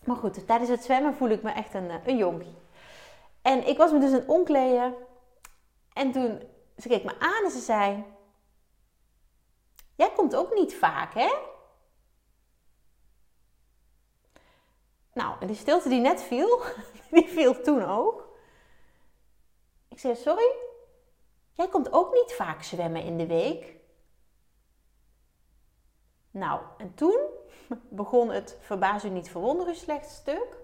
Maar 0.04 0.16
goed, 0.16 0.48
tijdens 0.48 0.70
het 0.70 0.84
zwemmen 0.84 1.16
voel 1.16 1.30
ik 1.30 1.44
me 1.44 1.52
echt 1.52 1.74
een, 1.74 1.90
eh, 1.90 1.96
een 2.06 2.18
jonkie. 2.18 2.58
En 3.42 3.68
ik 3.68 3.78
was 3.78 3.92
me 3.92 4.00
dus 4.00 4.12
aan 4.12 4.46
het. 4.46 4.94
En 5.94 6.12
toen, 6.12 6.42
ze 6.78 6.88
keek 6.88 7.04
me 7.04 7.20
aan 7.20 7.44
en 7.44 7.52
ze 7.52 7.60
zei... 7.60 8.04
Jij 9.98 10.12
komt 10.12 10.36
ook 10.36 10.54
niet 10.54 10.76
vaak, 10.76 11.14
hè? 11.14 11.30
Nou, 15.14 15.36
en 15.40 15.48
die 15.48 15.56
stilte 15.56 15.90
die 15.90 16.00
net 16.00 16.22
viel, 16.22 16.62
die 17.12 17.28
viel 17.28 17.62
toen 17.62 17.84
ook. 17.84 18.28
Ik 19.88 20.00
zei, 20.00 20.16
sorry? 20.16 20.56
Jij 21.54 21.70
komt 21.70 21.92
ook 21.92 22.14
niet 22.14 22.34
vaak 22.34 22.64
zwemmen 22.64 23.04
in 23.04 23.18
de 23.18 23.26
week? 23.26 23.76
Nou, 26.32 26.62
en 26.78 26.94
toen 26.94 27.20
begon 27.90 28.30
het 28.30 28.58
verbaas 28.60 29.04
u 29.04 29.10
niet, 29.10 29.30
verwonder 29.30 29.68
u 29.68 29.76
slecht 29.76 30.10
stuk. 30.10 30.58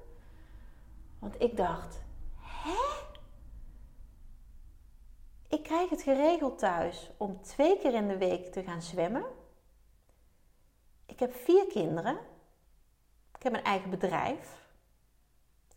Want 1.20 1.42
ik 1.42 1.58
dacht, 1.58 2.02
hè? 2.40 3.02
Ik 5.54 5.64
krijg 5.64 5.90
het 5.90 6.02
geregeld 6.02 6.60
thuis 6.60 7.10
om 7.18 7.42
twee 7.42 7.78
keer 7.78 7.94
in 7.94 8.08
de 8.08 8.18
week 8.18 8.52
te 8.52 8.64
gaan 8.64 8.82
zwemmen. 8.82 9.26
Ik 11.06 11.20
heb 11.20 11.36
vier 11.36 11.68
kinderen. 11.68 12.18
Ik 13.36 13.44
heb 13.44 13.54
een 13.54 13.64
eigen 13.64 13.90
bedrijf. 13.90 14.68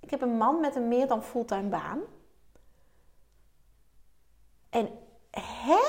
Ik 0.01 0.11
heb 0.11 0.21
een 0.21 0.37
man 0.37 0.61
met 0.61 0.77
een 0.77 0.89
meer 0.89 1.07
dan 1.07 1.23
fulltime 1.23 1.69
baan. 1.69 2.01
En 4.71 4.99
hè? 5.31 5.81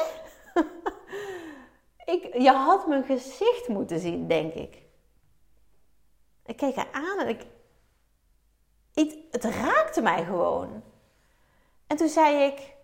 ik, 2.13 2.34
je 2.38 2.51
had 2.51 2.88
mijn 2.88 3.03
gezicht 3.03 3.67
moeten 3.67 4.00
zien, 4.00 4.27
denk 4.27 4.53
ik. 4.53 4.82
Ik 6.46 6.58
keek 6.58 6.75
haar 6.75 6.91
aan 6.91 7.20
en 7.20 7.27
ik, 7.27 7.46
het, 8.94 9.17
het 9.32 9.44
raakte 9.44 10.01
mij 10.01 10.25
gewoon. 10.25 10.84
En 11.88 11.98
toen 11.98 12.10
zei 12.10 12.44
ik, 12.44 12.75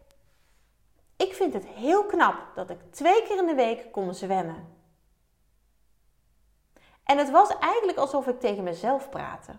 ik 1.23 1.33
vind 1.33 1.53
het 1.53 1.65
heel 1.65 2.05
knap 2.05 2.35
dat 2.55 2.69
ik 2.69 2.77
twee 2.91 3.23
keer 3.23 3.37
in 3.37 3.45
de 3.45 3.55
week 3.55 3.91
kom 3.91 4.13
zwemmen. 4.13 4.67
En 7.03 7.17
het 7.17 7.31
was 7.31 7.57
eigenlijk 7.57 7.97
alsof 7.97 8.27
ik 8.27 8.39
tegen 8.39 8.63
mezelf 8.63 9.09
praatte. 9.09 9.51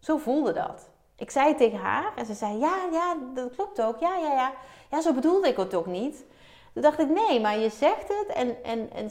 Zo 0.00 0.16
voelde 0.16 0.52
dat. 0.52 0.88
Ik 1.16 1.30
zei 1.30 1.48
het 1.48 1.56
tegen 1.56 1.78
haar 1.78 2.12
en 2.16 2.26
ze 2.26 2.34
zei: 2.34 2.58
Ja, 2.58 2.88
ja, 2.92 3.16
dat 3.34 3.54
klopt 3.54 3.82
ook. 3.82 3.98
Ja, 3.98 4.16
ja, 4.16 4.32
ja. 4.32 4.52
Ja, 4.90 5.00
zo 5.00 5.12
bedoelde 5.12 5.48
ik 5.48 5.56
het 5.56 5.74
ook 5.74 5.86
niet. 5.86 6.24
Toen 6.72 6.82
dacht 6.82 6.98
ik, 6.98 7.08
nee, 7.08 7.40
maar 7.40 7.58
je 7.58 7.70
zegt 7.70 8.08
het 8.08 8.26
en, 8.26 8.64
en, 8.64 8.92
en 8.92 9.10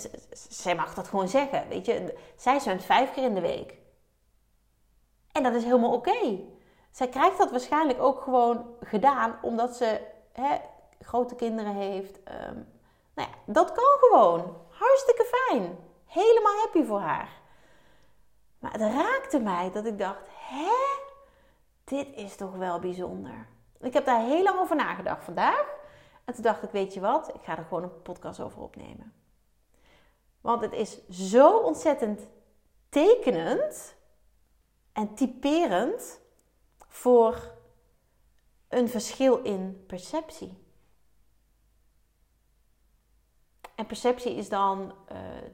zij 0.50 0.76
mag 0.76 0.94
dat 0.94 1.08
gewoon 1.08 1.28
zeggen. 1.28 1.68
Weet 1.70 1.86
je, 1.86 2.18
zij 2.36 2.60
zwemt 2.60 2.84
vijf 2.84 3.14
keer 3.14 3.24
in 3.24 3.34
de 3.34 3.42
week. 3.42 3.78
En 5.32 5.44
dat 5.44 5.54
is 5.54 5.64
helemaal 5.64 5.94
oké. 5.94 6.40
Zij 6.92 7.08
krijgt 7.08 7.38
dat 7.38 7.52
waarschijnlijk 7.52 8.02
ook 8.02 8.22
gewoon 8.22 8.66
gedaan 8.82 9.40
omdat 9.42 9.76
ze 9.76 10.02
hè, 10.32 10.58
grote 11.00 11.36
kinderen 11.36 11.74
heeft. 11.74 12.18
Um, 12.18 12.68
nou 13.14 13.30
ja, 13.30 13.36
dat 13.46 13.72
kan 13.72 13.98
gewoon. 14.00 14.58
Hartstikke 14.70 15.26
fijn. 15.26 15.78
Helemaal 16.06 16.58
happy 16.58 16.84
voor 16.84 17.00
haar. 17.00 17.42
Maar 18.60 18.72
het 18.72 18.82
raakte 18.82 19.40
mij 19.40 19.72
dat 19.72 19.86
ik 19.86 20.00
dacht: 20.00 20.28
hè? 20.30 21.04
Dit 21.84 22.08
is 22.16 22.36
toch 22.36 22.56
wel 22.56 22.80
bijzonder. 22.80 23.48
Ik 23.80 23.94
heb 23.94 24.06
daar 24.06 24.22
heel 24.22 24.44
lang 24.44 24.60
over 24.60 24.76
nagedacht 24.76 25.24
vandaag. 25.24 25.74
En 26.26 26.34
toen 26.34 26.44
dacht 26.44 26.64
ik, 26.64 26.70
weet 26.70 26.94
je 26.94 27.00
wat, 27.00 27.28
ik 27.34 27.42
ga 27.44 27.58
er 27.58 27.64
gewoon 27.64 27.84
een 27.84 28.02
podcast 28.02 28.40
over 28.40 28.62
opnemen. 28.62 29.14
Want 30.42 30.62
het 30.62 30.74
is 30.74 31.08
zo 31.08 31.58
ontzettend 31.58 32.22
tekenend 32.90 33.96
en 34.94 35.16
typerend 35.16 36.22
voor 36.88 37.52
een 38.70 38.90
verschil 38.90 39.38
in 39.38 39.84
perceptie. 39.88 40.65
En 43.76 43.86
perceptie 43.86 44.36
is 44.36 44.50
dan 44.50 44.94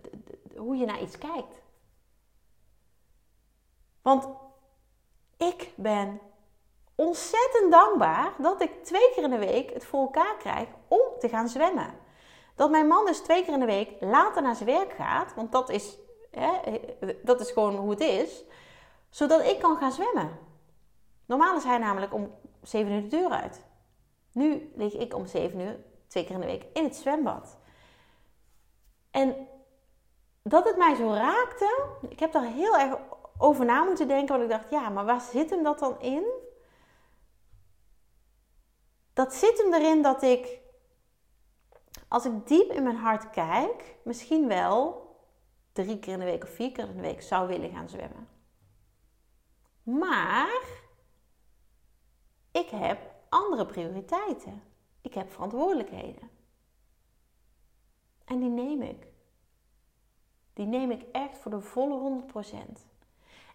de, 0.02 0.58
hoe 0.58 0.76
je 0.76 0.86
naar 0.86 1.02
iets 1.02 1.18
kijkt. 1.18 1.62
Want 4.02 4.28
ik 5.38 5.74
ben 5.76 6.20
ontzettend 6.96 7.72
dankbaar 7.72 8.34
dat 8.38 8.62
ik 8.62 8.84
twee 8.84 9.12
keer 9.14 9.24
in 9.24 9.30
de 9.30 9.38
week 9.38 9.74
het 9.74 9.86
voor 9.86 10.02
elkaar 10.02 10.38
krijg 10.38 10.68
om 10.88 11.02
te 11.20 11.30
gaan 11.30 11.50
zwemmen. 11.50 11.94
Dat 12.56 12.70
mijn 12.72 12.88
man 12.88 13.06
dus 13.06 13.20
twee 13.20 13.44
keer 13.44 13.54
in 13.54 13.60
de 13.60 13.66
week 13.66 13.92
later 14.00 14.42
naar 14.42 14.56
zijn 14.56 14.70
werk 14.70 14.94
gaat, 14.94 15.34
want 15.36 15.52
dat 15.52 15.70
is, 15.70 15.98
hè, 16.32 16.80
dat 17.24 17.40
is 17.40 17.52
gewoon 17.52 17.76
hoe 17.76 17.90
het 17.90 18.00
is. 18.00 18.44
Zodat 19.10 19.46
ik 19.46 19.60
kan 19.60 19.78
gaan 19.78 19.92
zwemmen. 19.92 20.40
Normaal 21.26 21.58
is 21.58 21.64
hij 21.64 21.78
namelijk 21.78 22.14
om 22.14 22.36
7 22.62 22.92
uur 22.92 23.02
de 23.02 23.08
deur 23.08 23.30
uit. 23.30 23.66
Nu 24.32 24.72
lig 24.76 24.94
ik 24.94 25.16
om 25.16 25.26
7 25.26 25.60
uur, 25.60 25.80
twee 26.08 26.24
keer 26.24 26.34
in 26.34 26.40
de 26.42 26.46
week, 26.46 26.66
in 26.74 26.84
het 26.84 26.96
zwembad. 26.96 27.58
En 29.12 29.48
dat 30.44 30.66
het 30.66 30.78
mij 30.78 30.96
zo 30.96 31.14
raakte, 31.14 31.88
ik 32.10 32.20
heb 32.20 32.32
daar 32.32 32.46
heel 32.46 32.78
erg 32.78 32.98
over 33.38 33.66
na 33.66 33.84
moeten 33.84 34.08
denken. 34.08 34.38
Want 34.38 34.52
ik 34.52 34.58
dacht, 34.58 34.70
ja, 34.70 34.90
maar 34.90 35.06
waar 35.06 35.22
zit 35.22 35.50
hem 35.50 35.64
dat 35.64 35.80
dan 35.80 36.02
in? 36.02 36.24
Dat 39.14 39.34
zit 39.34 39.58
hem 39.58 39.74
erin 39.74 40.02
dat 40.02 40.24
ik, 40.24 40.60
als 42.08 42.26
ik 42.26 42.48
diep 42.48 42.72
in 42.72 42.84
mijn 42.84 42.96
hart 42.96 43.30
kijk, 43.30 43.96
misschien 44.04 44.48
wel 44.48 45.10
drie 45.72 46.00
keer 46.00 46.14
in 46.14 46.20
de 46.20 46.26
week 46.26 46.44
of 46.44 46.50
vier 46.50 46.72
keer 46.72 46.88
in 46.88 46.96
de 46.96 47.02
week 47.02 47.22
zou 47.22 47.48
willen 47.48 47.72
gaan 47.72 47.90
zwemmen. 47.90 48.28
Maar 49.84 50.62
ik 52.52 52.70
heb 52.70 53.14
andere 53.30 53.66
prioriteiten. 53.66 54.64
Ik 55.02 55.14
heb 55.14 55.32
verantwoordelijkheden. 55.32 56.31
En 58.32 58.40
die 58.40 58.50
neem 58.50 58.82
ik. 58.82 59.08
Die 60.54 60.66
neem 60.66 60.92
ik 60.92 61.06
echt 61.12 61.38
voor 61.38 61.52
de 61.52 61.62
volle 61.62 62.24
100%. 62.34 62.56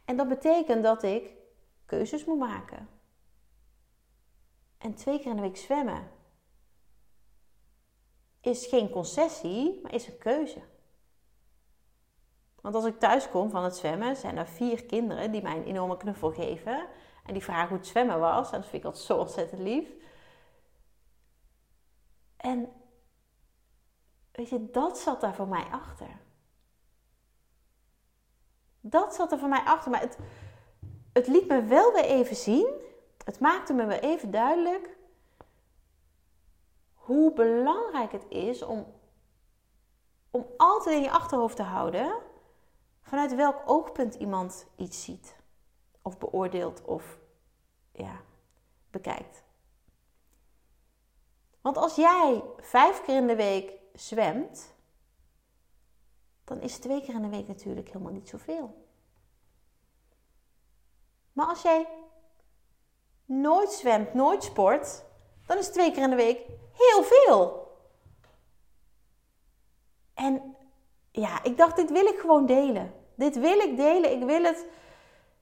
En 0.05 0.17
dat 0.17 0.29
betekent 0.29 0.83
dat 0.83 1.03
ik 1.03 1.31
keuzes 1.87 2.25
moet 2.25 2.39
maken. 2.39 2.89
En 4.79 4.95
twee 4.95 5.19
keer 5.19 5.31
in 5.31 5.37
de 5.37 5.43
week 5.43 5.57
zwemmen 5.57 6.11
is 8.41 8.67
geen 8.67 8.91
concessie, 8.91 9.81
maar 9.83 9.95
is 9.95 10.07
een 10.07 10.19
keuze. 10.19 10.63
Want 12.61 12.75
als 12.75 12.85
ik 12.85 12.99
thuis 12.99 13.31
kom 13.31 13.51
van 13.51 13.65
het 13.65 13.77
zwemmen, 13.77 14.17
zijn 14.17 14.37
er 14.37 14.49
vier 14.49 14.85
kinderen 14.85 15.33
die 15.33 15.43
mij 15.43 15.57
een 15.57 15.67
enorme 15.67 15.97
knuffel 15.97 16.31
geven. 16.31 16.87
En 17.25 17.33
die 17.33 17.43
vragen 17.43 17.69
hoe 17.69 17.79
het 17.79 17.87
zwemmen 17.87 18.21
was. 18.21 18.51
En 18.51 18.61
dat 18.61 18.69
vind 18.69 18.83
ik 18.83 18.89
altijd 18.89 19.05
zo 19.05 19.19
ontzettend 19.19 19.61
lief. 19.61 19.89
En 22.37 22.69
weet 24.37 24.49
je, 24.49 24.71
dat 24.71 24.99
zat 24.99 25.21
daar 25.21 25.35
voor 25.35 25.49
mij 25.49 25.65
achter. 25.71 26.09
Dat 28.81 29.15
zat 29.15 29.33
er 29.33 29.39
voor 29.39 29.49
mij 29.49 29.65
achter. 29.65 29.91
Maar 29.91 30.01
het, 30.01 30.19
het 31.13 31.27
liet 31.27 31.49
me 31.49 31.63
wel 31.63 31.93
weer 31.93 32.05
even 32.05 32.37
zien. 32.37 32.69
Het 33.25 33.41
maakte 33.41 33.73
me 33.73 33.87
weer 33.87 34.03
even 34.03 34.31
duidelijk. 34.31 34.97
Hoe 36.95 37.33
belangrijk 37.33 38.13
het 38.13 38.25
is 38.29 38.63
om, 38.63 38.87
om 40.31 40.47
altijd 40.57 40.97
in 40.97 41.03
je 41.03 41.11
achterhoofd 41.11 41.57
te 41.57 41.63
houden. 41.63 42.19
Vanuit 43.03 43.35
welk 43.35 43.63
oogpunt 43.65 44.15
iemand 44.15 44.67
iets 44.77 45.05
ziet. 45.05 45.37
Of 46.03 46.19
beoordeelt 46.19 46.83
of 46.85 47.19
ja, 47.93 48.21
bekijkt. 48.91 49.45
Want 51.61 51.77
als 51.77 51.95
jij 51.95 52.45
vijf 52.57 53.03
keer 53.03 53.17
in 53.17 53.27
de 53.27 53.37
week 53.37 53.73
zwemt, 53.97 54.75
dan 56.45 56.61
is 56.61 56.79
twee 56.79 57.01
keer 57.03 57.15
in 57.15 57.23
de 57.23 57.29
week 57.29 57.47
natuurlijk 57.47 57.87
helemaal 57.87 58.13
niet 58.13 58.29
zoveel. 58.29 58.85
Maar 61.33 61.47
als 61.47 61.63
jij 61.63 61.89
nooit 63.25 63.73
zwemt, 63.73 64.15
nooit 64.15 64.45
sport, 64.45 65.05
dan 65.47 65.59
is 65.59 65.69
twee 65.69 65.93
keer 65.93 66.03
in 66.03 66.11
de 66.11 66.17
week 66.17 66.41
heel 66.73 67.03
veel. 67.03 67.67
En 70.15 70.57
ja, 71.11 71.43
ik 71.43 71.57
dacht, 71.57 71.77
dit 71.77 71.91
wil 71.91 72.07
ik 72.07 72.19
gewoon 72.19 72.47
delen. 72.47 72.93
Dit 73.15 73.39
wil 73.39 73.59
ik 73.59 73.77
delen. 73.77 74.13
Ik 74.13 74.25
wil 74.25 74.43
het 74.43 74.67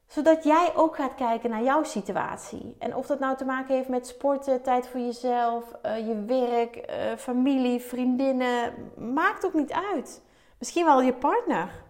zodat 0.07 0.45
jij 0.45 0.73
ook 0.77 0.97
gaat 0.97 1.15
kijken 1.15 1.51
naar 1.51 1.63
jouw 1.63 1.83
situatie. 1.83 2.77
En 2.79 2.97
of 2.97 3.07
dat 3.07 3.19
nou 3.19 3.37
te 3.37 3.45
maken 3.45 3.75
heeft 3.75 3.89
met 3.89 4.07
sporten, 4.07 4.63
tijd 4.63 4.89
voor 4.89 5.01
jezelf, 5.01 5.75
uh, 5.87 6.07
je 6.09 6.25
werk, 6.25 6.91
uh, 6.91 7.17
familie, 7.17 7.81
vriendinnen, 7.81 8.93
maakt 9.15 9.47
ook 9.47 9.55
niet 9.55 9.73
uit. 9.73 10.23
Misschien 10.59 10.85
wel 10.85 11.03
je 11.03 11.15
partner. 11.15 11.83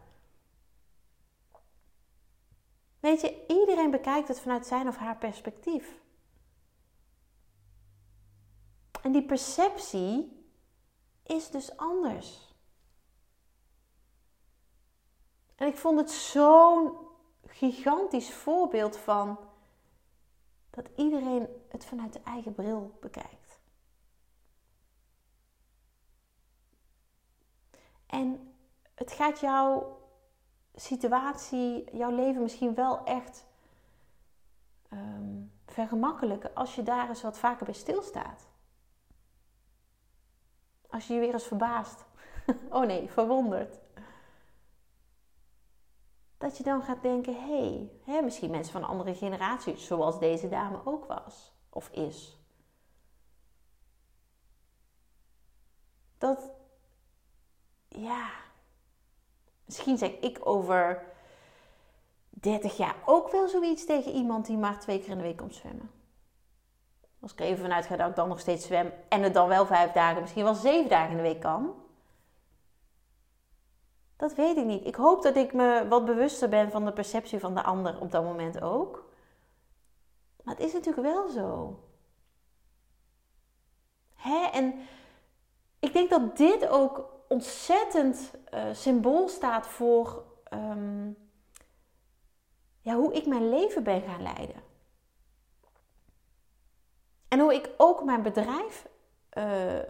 Weet 3.00 3.20
je, 3.20 3.44
iedereen 3.48 3.90
bekijkt 3.90 4.29
het 4.29 4.40
vanuit 4.40 4.66
zijn 4.66 4.88
of 4.88 4.96
haar 4.96 5.16
perspectief. 5.16 6.03
En 9.03 9.12
die 9.12 9.24
perceptie 9.24 10.46
is 11.22 11.50
dus 11.50 11.77
anders. 11.77 12.55
En 15.55 15.66
ik 15.66 15.77
vond 15.77 15.98
het 15.98 16.11
zo'n 16.11 17.04
gigantisch 17.55 18.33
voorbeeld 18.33 18.97
van 18.97 19.38
dat 20.71 20.88
iedereen 20.97 21.49
het 21.69 21.85
vanuit 21.85 22.12
de 22.12 22.21
eigen 22.25 22.55
bril 22.55 22.99
bekijkt. 23.01 23.61
En 28.07 28.55
het 28.95 29.12
gaat 29.12 29.40
jouw 29.40 29.99
situatie, 30.75 31.97
jouw 31.97 32.11
leven 32.11 32.43
misschien 32.43 32.75
wel 32.75 33.05
echt 33.05 33.47
um, 34.93 35.53
vergemakkelijken 35.67 36.55
als 36.55 36.75
je 36.75 36.83
daar 36.83 37.09
eens 37.09 37.23
wat 37.23 37.38
vaker 37.38 37.64
bij 37.64 37.75
stilstaat. 37.75 38.49
Als 40.88 41.07
je 41.07 41.14
je 41.14 41.21
weer 41.21 41.33
eens 41.33 41.47
verbaast. 41.47 42.05
oh 42.71 42.87
nee, 42.87 43.11
verwonderd 43.11 43.84
dat 46.44 46.57
je 46.57 46.62
dan 46.62 46.83
gaat 46.83 47.02
denken: 47.02 47.35
hé, 47.35 47.88
hey, 48.04 48.22
misschien 48.22 48.50
mensen 48.50 48.72
van 48.72 48.83
een 48.83 48.88
andere 48.88 49.14
generatie, 49.14 49.76
zoals 49.76 50.18
deze 50.18 50.48
dame 50.48 50.80
ook 50.85 51.04
was 51.04 51.54
of 51.70 51.88
is. 51.88 52.38
Dat, 56.18 56.50
ja, 57.88 58.30
misschien 59.64 59.98
zeg 59.98 60.11
ik 60.11 60.38
over 60.42 61.02
30 62.30 62.76
jaar 62.76 62.96
ook 63.04 63.30
wel 63.30 63.48
zoiets 63.48 63.87
tegen 63.87 64.12
iemand 64.12 64.46
die 64.46 64.57
maar 64.57 64.80
twee 64.80 65.00
keer 65.00 65.11
in 65.11 65.16
de 65.16 65.22
week 65.22 65.37
komt 65.37 65.54
zwemmen. 65.54 65.90
Als 67.20 67.33
ik 67.33 67.40
er 67.40 67.46
even 67.46 67.62
vanuit 67.62 67.87
ga 67.87 67.96
dat 67.96 68.09
ik 68.09 68.16
dan 68.16 68.28
nog 68.28 68.40
steeds 68.40 68.66
zwem 68.66 68.92
en 69.09 69.22
het 69.22 69.35
dan 69.35 69.48
wel 69.48 69.66
vijf 69.66 69.92
dagen, 69.92 70.20
misschien 70.20 70.44
wel 70.44 70.54
zeven 70.54 70.90
dagen 70.90 71.11
in 71.11 71.16
de 71.16 71.22
week 71.22 71.40
kan. 71.40 71.84
Dat 74.16 74.35
weet 74.35 74.57
ik 74.57 74.64
niet. 74.64 74.87
Ik 74.87 74.94
hoop 74.94 75.22
dat 75.22 75.37
ik 75.37 75.53
me 75.53 75.87
wat 75.88 76.05
bewuster 76.05 76.48
ben 76.48 76.70
van 76.70 76.85
de 76.85 76.92
perceptie 76.92 77.38
van 77.38 77.55
de 77.55 77.62
ander 77.62 78.00
op 78.00 78.11
dat 78.11 78.24
moment 78.24 78.61
ook. 78.61 79.12
Maar 80.42 80.55
het 80.55 80.64
is 80.64 80.72
natuurlijk 80.72 81.07
wel 81.07 81.29
zo. 81.29 81.79
Hè? 84.14 84.46
En 84.53 84.74
ik 85.79 85.92
denk 85.92 86.11
dat 86.11 86.37
dit 86.37 86.68
ook 86.68 87.12
ontzettend 87.29 88.31
uh, 88.55 88.64
symbool 88.72 89.29
staat 89.29 89.66
voor 89.66 90.24
ehm, 90.44 91.11
ja, 92.81 92.94
hoe 92.94 93.12
ik 93.12 93.27
mijn 93.27 93.48
leven 93.48 93.83
ben 93.83 94.03
gaan 94.03 94.22
leiden. 94.22 94.62
En 97.29 97.40
hoe 97.40 97.55
ik 97.55 97.70
ook 97.77 98.05
mijn 98.05 98.22
bedrijf, 98.22 98.87
uh, 99.38 99.83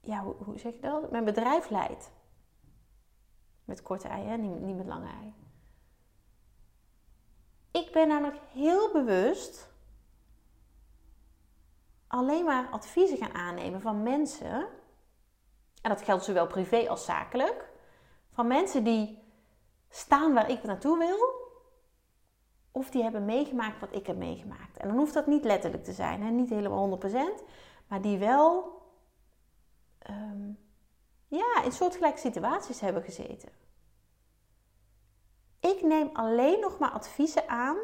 ja, 0.00 0.22
hoe, 0.22 0.34
hoe, 0.34 0.58
zeg 0.58 0.72
je 0.72 0.80
dat? 0.80 1.10
Mijn 1.10 1.24
bedrijf 1.24 1.70
leid. 1.70 2.10
Met 3.68 3.82
korte 3.82 4.08
ei, 4.08 4.26
hè? 4.26 4.36
Niet, 4.36 4.76
met 4.76 4.86
lange 4.86 5.08
ei. 5.08 5.34
Ik 7.70 7.92
ben 7.92 8.08
namelijk 8.08 8.40
heel 8.52 8.92
bewust 8.92 9.68
alleen 12.06 12.44
maar 12.44 12.68
adviezen 12.70 13.16
gaan 13.16 13.34
aannemen 13.34 13.80
van 13.80 14.02
mensen. 14.02 14.66
En 15.82 15.90
dat 15.90 16.02
geldt 16.02 16.24
zowel 16.24 16.46
privé 16.46 16.88
als 16.88 17.04
zakelijk. 17.04 17.70
Van 18.32 18.46
mensen 18.46 18.84
die 18.84 19.18
staan 19.88 20.34
waar 20.34 20.50
ik 20.50 20.62
naartoe 20.62 20.98
wil. 20.98 21.18
Of 22.72 22.90
die 22.90 23.02
hebben 23.02 23.24
meegemaakt 23.24 23.80
wat 23.80 23.94
ik 23.94 24.06
heb 24.06 24.16
meegemaakt. 24.16 24.76
En 24.76 24.88
dan 24.88 24.96
hoeft 24.96 25.14
dat 25.14 25.26
niet 25.26 25.44
letterlijk 25.44 25.84
te 25.84 25.92
zijn, 25.92 26.22
hè? 26.22 26.30
niet 26.30 26.50
helemaal 26.50 26.98
100%. 26.98 27.14
Maar 27.88 28.02
die 28.02 28.18
wel 28.18 28.76
ehm, 29.98 30.50
ja, 31.28 31.62
in 31.64 31.72
soortgelijke 31.72 32.18
situaties 32.18 32.80
hebben 32.80 33.02
gezeten. 33.02 33.48
Ik 35.60 35.82
neem 35.82 36.10
alleen 36.12 36.60
nog 36.60 36.78
maar 36.78 36.90
adviezen 36.90 37.48
aan. 37.48 37.76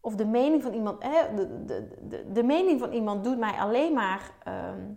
Of 0.00 0.14
de 0.14 0.26
mening 0.26 0.62
van 0.62 0.72
iemand. 0.72 1.00
de, 1.00 1.64
de, 2.08 2.32
de, 2.32 2.42
mening 2.42 2.80
van 2.80 2.92
iemand 2.92 3.24
doet 3.24 3.38
mij 3.38 3.52
alleen 3.52 3.92
maar. 3.92 4.30
Ehm, 4.42 4.92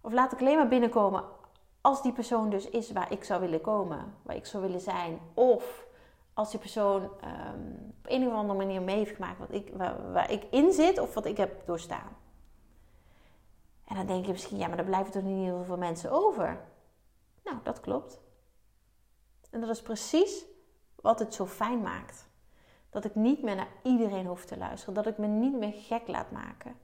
of 0.00 0.12
laat 0.12 0.32
ik 0.32 0.40
alleen 0.40 0.56
maar 0.56 0.68
binnenkomen 0.68 1.24
als 1.80 2.02
die 2.02 2.12
persoon 2.12 2.50
dus 2.50 2.68
is 2.68 2.92
waar 2.92 3.12
ik 3.12 3.24
zou 3.24 3.40
willen 3.40 3.60
komen, 3.60 4.14
waar 4.22 4.36
ik 4.36 4.46
zou 4.46 4.62
willen 4.62 4.80
zijn. 4.80 5.20
Of 5.34 5.86
als 6.34 6.50
die 6.50 6.60
persoon 6.60 7.10
ehm, 7.20 7.60
op 7.98 8.06
een 8.06 8.26
of 8.26 8.32
andere 8.32 8.58
manier 8.58 8.82
mee 8.82 8.96
heeft 8.96 9.14
gemaakt 9.14 9.38
wat 9.38 9.52
ik, 9.52 9.72
waar 10.12 10.30
ik 10.30 10.44
in 10.50 10.72
zit 10.72 10.98
of 10.98 11.14
wat 11.14 11.26
ik 11.26 11.36
heb 11.36 11.66
doorstaan. 11.66 12.16
En 13.84 13.96
dan 13.96 14.06
denk 14.06 14.26
je 14.26 14.32
misschien, 14.32 14.58
ja, 14.58 14.66
maar 14.66 14.76
dan 14.76 14.86
blijven 14.86 15.14
er 15.14 15.22
niet 15.22 15.44
heel 15.44 15.64
veel 15.64 15.76
mensen 15.76 16.10
over. 16.10 16.60
Nou, 17.44 17.56
dat 17.62 17.80
klopt. 17.80 18.20
En 19.50 19.60
dat 19.60 19.70
is 19.70 19.82
precies 19.82 20.44
wat 20.94 21.18
het 21.18 21.34
zo 21.34 21.46
fijn 21.46 21.82
maakt. 21.82 22.30
Dat 22.90 23.04
ik 23.04 23.14
niet 23.14 23.42
meer 23.42 23.54
naar 23.54 23.72
iedereen 23.82 24.26
hoef 24.26 24.44
te 24.44 24.56
luisteren. 24.56 24.94
Dat 24.94 25.06
ik 25.06 25.18
me 25.18 25.26
niet 25.26 25.54
meer 25.58 25.72
gek 25.72 26.08
laat 26.08 26.30
maken. 26.30 26.76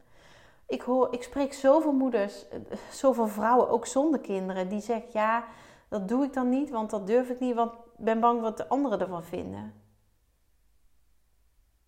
Ik, 0.67 0.83
hoor, 0.83 1.13
ik 1.13 1.23
spreek 1.23 1.53
zoveel 1.53 1.93
moeders, 1.93 2.45
zoveel 2.91 3.29
vrouwen, 3.29 3.69
ook 3.69 3.87
zonder 3.87 4.21
kinderen, 4.21 4.69
die 4.69 4.81
zeggen: 4.81 5.11
Ja, 5.13 5.47
dat 5.89 6.09
doe 6.09 6.25
ik 6.25 6.33
dan 6.33 6.49
niet, 6.49 6.71
want 6.71 6.91
dat 6.91 7.07
durf 7.07 7.29
ik 7.29 7.41
niet, 7.41 7.55
want 7.55 7.73
ik 7.73 7.79
ben 7.97 8.21
bang 8.21 8.41
wat 8.41 8.57
de 8.57 8.69
anderen 8.69 9.01
ervan 9.01 9.25
vinden. 9.25 9.83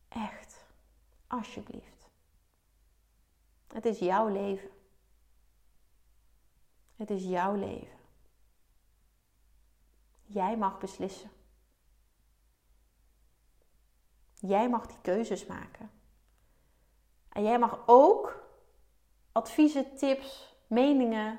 Echt, 0.09 0.65
alsjeblieft. 1.27 2.09
Het 3.73 3.85
is 3.85 3.99
jouw 3.99 4.29
leven. 4.29 4.71
Het 7.01 7.11
is 7.11 7.25
jouw 7.25 7.55
leven. 7.55 7.99
Jij 10.23 10.57
mag 10.57 10.79
beslissen. 10.79 11.31
Jij 14.35 14.69
mag 14.69 14.87
die 14.87 14.97
keuzes 15.03 15.47
maken. 15.47 15.91
En 17.29 17.43
jij 17.43 17.59
mag 17.59 17.79
ook 17.87 18.43
adviezen, 19.33 19.97
tips, 19.97 20.57
meningen 20.67 21.39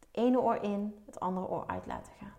het 0.00 0.08
ene 0.10 0.40
oor 0.40 0.56
in, 0.56 1.02
het 1.06 1.20
andere 1.20 1.46
oor 1.46 1.66
uit 1.66 1.86
laten 1.86 2.12
gaan. 2.12 2.36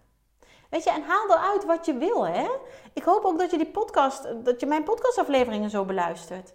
Weet 0.69 0.83
je, 0.83 0.91
en 0.91 1.03
haal 1.03 1.29
eruit 1.29 1.65
wat 1.65 1.85
je 1.85 1.97
wil, 1.97 2.27
hè? 2.27 2.49
Ik 2.93 3.03
hoop 3.03 3.23
ook 3.23 3.39
dat 3.39 3.51
je 3.51 3.57
die 3.57 3.71
podcast, 3.71 4.45
dat 4.45 4.59
je 4.59 4.65
mijn 4.65 4.83
podcastafleveringen 4.83 5.69
zo 5.69 5.85
beluistert. 5.85 6.53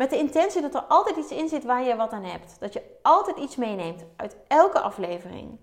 Met 0.00 0.10
de 0.10 0.18
intentie 0.18 0.60
dat 0.62 0.74
er 0.74 0.82
altijd 0.82 1.16
iets 1.16 1.30
in 1.30 1.48
zit 1.48 1.64
waar 1.64 1.82
je 1.82 1.96
wat 1.96 2.12
aan 2.12 2.24
hebt. 2.24 2.60
Dat 2.60 2.72
je 2.72 2.98
altijd 3.02 3.36
iets 3.36 3.56
meeneemt 3.56 4.04
uit 4.16 4.36
elke 4.48 4.80
aflevering. 4.80 5.58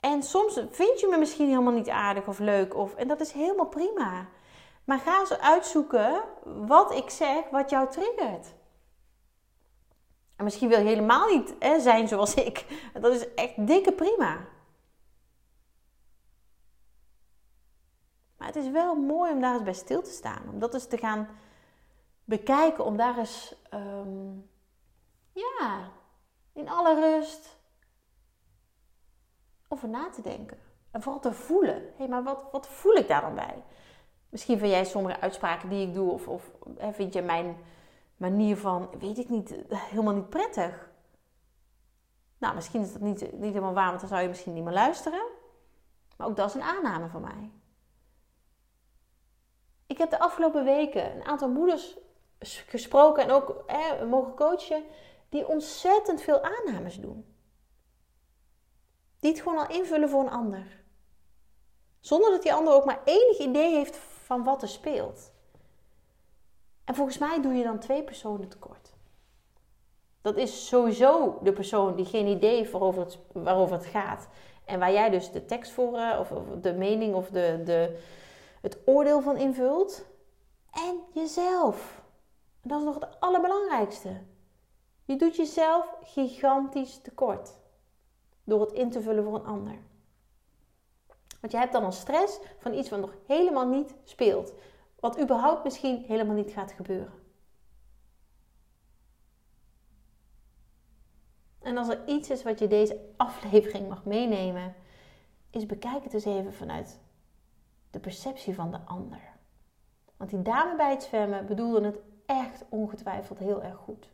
En 0.00 0.22
soms 0.22 0.60
vind 0.70 1.00
je 1.00 1.06
me 1.10 1.18
misschien 1.18 1.48
helemaal 1.48 1.72
niet 1.72 1.88
aardig 1.88 2.26
of 2.26 2.38
leuk. 2.38 2.76
Of, 2.76 2.94
en 2.94 3.08
dat 3.08 3.20
is 3.20 3.32
helemaal 3.32 3.66
prima. 3.66 4.28
Maar 4.84 4.98
ga 4.98 5.20
eens 5.20 5.38
uitzoeken 5.38 6.22
wat 6.44 6.94
ik 6.94 7.10
zeg, 7.10 7.50
wat 7.50 7.70
jou 7.70 7.90
triggert. 7.90 8.54
En 10.36 10.44
misschien 10.44 10.68
wil 10.68 10.78
je 10.78 10.84
helemaal 10.84 11.28
niet 11.28 11.54
hè, 11.58 11.80
zijn 11.80 12.08
zoals 12.08 12.34
ik. 12.34 12.64
Dat 13.00 13.12
is 13.12 13.34
echt 13.34 13.66
dikke 13.66 13.92
prima. 13.92 14.36
Maar 18.36 18.46
het 18.46 18.56
is 18.56 18.70
wel 18.70 18.94
mooi 18.94 19.32
om 19.32 19.40
daar 19.40 19.54
eens 19.54 19.62
bij 19.62 19.72
stil 19.72 20.02
te 20.02 20.10
staan. 20.10 20.42
Om 20.52 20.58
dat 20.58 20.74
eens 20.74 20.86
te 20.86 20.98
gaan 20.98 21.28
bekijken. 22.28 22.84
Om 22.84 22.96
daar 22.96 23.18
eens, 23.18 23.54
ehm, 23.70 24.36
ja, 25.32 25.90
in 26.52 26.68
alle 26.68 27.00
rust 27.00 27.58
over 29.68 29.88
na 29.88 30.10
te 30.10 30.22
denken. 30.22 30.58
En 30.90 31.02
vooral 31.02 31.20
te 31.20 31.32
voelen. 31.32 31.74
Hé, 31.74 31.92
hey, 31.96 32.08
maar 32.08 32.22
wat, 32.22 32.42
wat 32.52 32.66
voel 32.66 32.94
ik 32.94 33.08
daar 33.08 33.20
dan 33.20 33.34
bij? 33.34 33.62
Misschien 34.28 34.58
vind 34.58 34.70
jij 34.70 34.84
sommige 34.84 35.20
uitspraken 35.20 35.68
die 35.68 35.86
ik 35.86 35.94
doe, 35.94 36.10
of, 36.10 36.28
of 36.28 36.50
vind 36.92 37.12
je 37.12 37.22
mijn 37.22 37.56
manier 38.16 38.56
van, 38.56 38.90
weet 38.98 39.18
ik 39.18 39.28
niet, 39.28 39.54
helemaal 39.68 40.14
niet 40.14 40.28
prettig. 40.28 40.90
Nou, 42.38 42.54
misschien 42.54 42.80
is 42.80 42.92
dat 42.92 43.02
niet, 43.02 43.20
niet 43.32 43.52
helemaal 43.52 43.72
waar, 43.72 43.88
want 43.88 44.00
dan 44.00 44.08
zou 44.08 44.22
je 44.22 44.28
misschien 44.28 44.54
niet 44.54 44.64
meer 44.64 44.72
luisteren. 44.72 45.26
Maar 46.16 46.26
ook 46.26 46.36
dat 46.36 46.48
is 46.48 46.54
een 46.54 46.62
aanname 46.62 47.08
van 47.08 47.20
mij. 47.20 47.50
Ik 49.86 49.98
heb 49.98 50.10
de 50.10 50.18
afgelopen 50.18 50.64
weken 50.64 51.14
een 51.14 51.24
aantal 51.24 51.48
moeders 51.48 51.96
gesproken 52.40 53.22
en 53.22 53.30
ook 53.30 53.64
hè, 53.66 54.06
mogen 54.06 54.34
coachen 54.34 54.84
die 55.28 55.48
ontzettend 55.48 56.20
veel 56.20 56.42
aannames 56.42 57.00
doen. 57.00 57.34
Die 59.20 59.30
het 59.30 59.40
gewoon 59.40 59.58
al 59.58 59.70
invullen 59.70 60.08
voor 60.08 60.20
een 60.20 60.30
ander. 60.30 60.84
Zonder 62.00 62.30
dat 62.30 62.42
die 62.42 62.52
ander 62.52 62.74
ook 62.74 62.84
maar 62.84 63.00
enig 63.04 63.38
idee 63.38 63.74
heeft 63.74 63.96
van 64.24 64.44
wat 64.44 64.62
er 64.62 64.68
speelt. 64.68 65.32
En 66.84 66.94
volgens 66.94 67.18
mij 67.18 67.42
doe 67.42 67.52
je 67.52 67.64
dan 67.64 67.78
twee 67.78 68.02
personen 68.02 68.48
tekort. 68.48 68.92
Dat 70.22 70.36
is 70.36 70.66
sowieso 70.66 71.38
de 71.42 71.52
persoon 71.52 71.94
die 71.94 72.04
geen 72.04 72.26
idee 72.26 72.56
heeft 72.56 72.70
waarover 72.70 73.02
het, 73.02 73.18
waarover 73.32 73.76
het 73.76 73.86
gaat. 73.86 74.28
En 74.64 74.78
waar 74.78 74.92
jij 74.92 75.10
dus 75.10 75.30
de 75.30 75.44
tekst 75.44 75.72
voor, 75.72 75.98
eh, 75.98 76.20
of, 76.20 76.32
de 76.60 76.72
mening 76.72 77.14
of 77.14 77.28
de, 77.28 77.60
de, 77.64 77.98
het 78.60 78.78
oordeel 78.84 79.20
van 79.20 79.36
invult. 79.36 80.04
En 80.70 81.00
jezelf. 81.12 81.97
Dat 82.68 82.78
is 82.78 82.84
nog 82.84 82.94
het 82.94 83.20
allerbelangrijkste. 83.20 84.20
Je 85.04 85.16
doet 85.16 85.36
jezelf 85.36 85.94
gigantisch 86.02 87.00
tekort. 87.02 87.58
Door 88.44 88.60
het 88.60 88.72
in 88.72 88.90
te 88.90 89.02
vullen 89.02 89.24
voor 89.24 89.34
een 89.34 89.44
ander. 89.44 89.78
Want 91.40 91.52
je 91.52 91.58
hebt 91.58 91.72
dan 91.72 91.84
een 91.84 91.92
stress 91.92 92.38
van 92.58 92.74
iets 92.74 92.88
wat 92.88 93.00
nog 93.00 93.14
helemaal 93.26 93.68
niet 93.68 93.94
speelt. 94.04 94.52
Wat 95.00 95.20
überhaupt 95.20 95.64
misschien 95.64 96.04
helemaal 96.04 96.34
niet 96.34 96.50
gaat 96.50 96.72
gebeuren. 96.72 97.12
En 101.58 101.76
als 101.76 101.88
er 101.88 102.08
iets 102.08 102.30
is 102.30 102.42
wat 102.42 102.58
je 102.58 102.66
deze 102.66 103.00
aflevering 103.16 103.88
mag 103.88 104.04
meenemen, 104.04 104.74
is 105.50 105.66
bekijk 105.66 106.04
het 106.04 106.14
eens 106.14 106.24
even 106.24 106.54
vanuit 106.54 107.00
de 107.90 108.00
perceptie 108.00 108.54
van 108.54 108.70
de 108.70 108.80
ander. 108.84 109.20
Want 110.16 110.30
die 110.30 110.42
dame 110.42 110.76
bij 110.76 110.90
het 110.90 111.02
zwemmen 111.02 111.46
bedoelde 111.46 111.84
het 111.84 111.98
echt 112.28 112.64
ongetwijfeld 112.68 113.38
heel 113.38 113.62
erg 113.62 113.76
goed. 113.76 114.10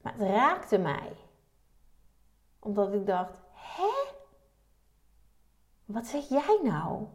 Maar 0.00 0.12
het 0.12 0.22
raakte 0.22 0.78
mij. 0.78 1.16
Omdat 2.58 2.92
ik 2.92 3.06
dacht, 3.06 3.40
hè? 3.52 4.12
Wat 5.84 6.06
zeg 6.06 6.28
jij 6.28 6.60
nou? 6.62 7.06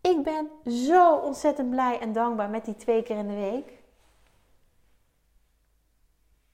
Ik 0.00 0.22
ben 0.22 0.50
zo 0.72 1.16
ontzettend 1.16 1.70
blij 1.70 2.00
en 2.00 2.12
dankbaar 2.12 2.50
met 2.50 2.64
die 2.64 2.76
twee 2.76 3.02
keer 3.02 3.16
in 3.16 3.28
de 3.28 3.34
week. 3.34 3.82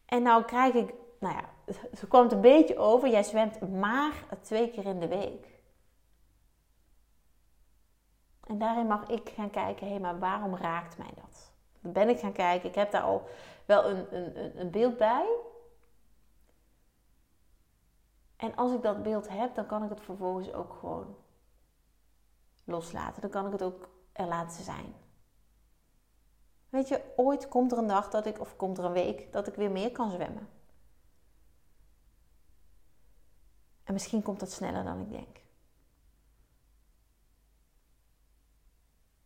En 0.05 0.23
nou 0.23 0.45
krijg 0.45 0.75
ik, 0.75 0.95
nou 1.21 1.35
ja, 1.35 1.73
ze 1.95 2.07
komt 2.15 2.33
een 2.33 2.41
beetje 2.41 2.79
over. 2.79 3.09
Jij 3.09 3.23
zwemt 3.23 3.71
maar 3.71 4.13
twee 4.41 4.71
keer 4.71 4.87
in 4.87 5.01
de 5.01 5.09
week. 5.09 5.58
En 8.49 8.59
daarin 8.59 8.87
mag 8.87 9.09
ik 9.09 9.29
gaan 9.29 9.51
kijken, 9.51 9.87
hé, 9.87 9.93
hey, 9.93 10.01
maar 10.01 10.19
waarom 10.19 10.57
raakt 10.57 10.99
mij 10.99 11.13
dat? 11.15 11.53
Dan 11.81 11.93
ben 11.93 12.09
ik 12.09 12.19
gaan 12.19 12.33
kijken. 12.33 12.69
Ik 12.69 12.75
heb 12.75 12.91
daar 12.91 13.03
al 13.03 13.29
wel 13.65 13.85
een, 13.85 14.17
een, 14.17 14.61
een 14.61 14.71
beeld 14.71 14.97
bij. 14.97 15.29
En 18.37 18.57
als 18.57 18.73
ik 18.73 18.83
dat 18.83 19.03
beeld 19.03 19.29
heb, 19.29 19.55
dan 19.55 19.67
kan 19.67 19.85
ik 19.85 19.91
het 19.91 20.01
vervolgens 20.01 20.53
ook 20.53 20.73
gewoon 20.73 21.17
loslaten. 22.65 23.21
Dan 23.21 23.31
kan 23.31 23.47
ik 23.47 23.53
het 23.53 23.63
ook 23.63 23.89
er 24.13 24.27
laten 24.27 24.65
zijn. 24.65 24.95
Weet 26.69 26.89
je, 26.89 27.13
ooit 27.17 27.49
komt 27.49 27.73
er 27.73 27.79
een 27.79 27.87
dag 27.87 28.11
dat 28.11 28.27
ik, 28.27 28.41
of 28.41 28.57
komt 28.57 28.79
er 28.79 28.85
een 28.85 28.93
week, 28.93 29.33
dat 29.33 29.47
ik 29.47 29.55
weer 29.55 29.71
meer 29.71 29.93
kan 29.93 30.11
zwemmen. 30.11 30.49
En 33.85 33.93
misschien 33.93 34.23
komt 34.23 34.41
dat 34.41 34.51
sneller 34.51 34.85
dan 34.85 35.01
ik 35.01 35.11
denk. 35.11 35.48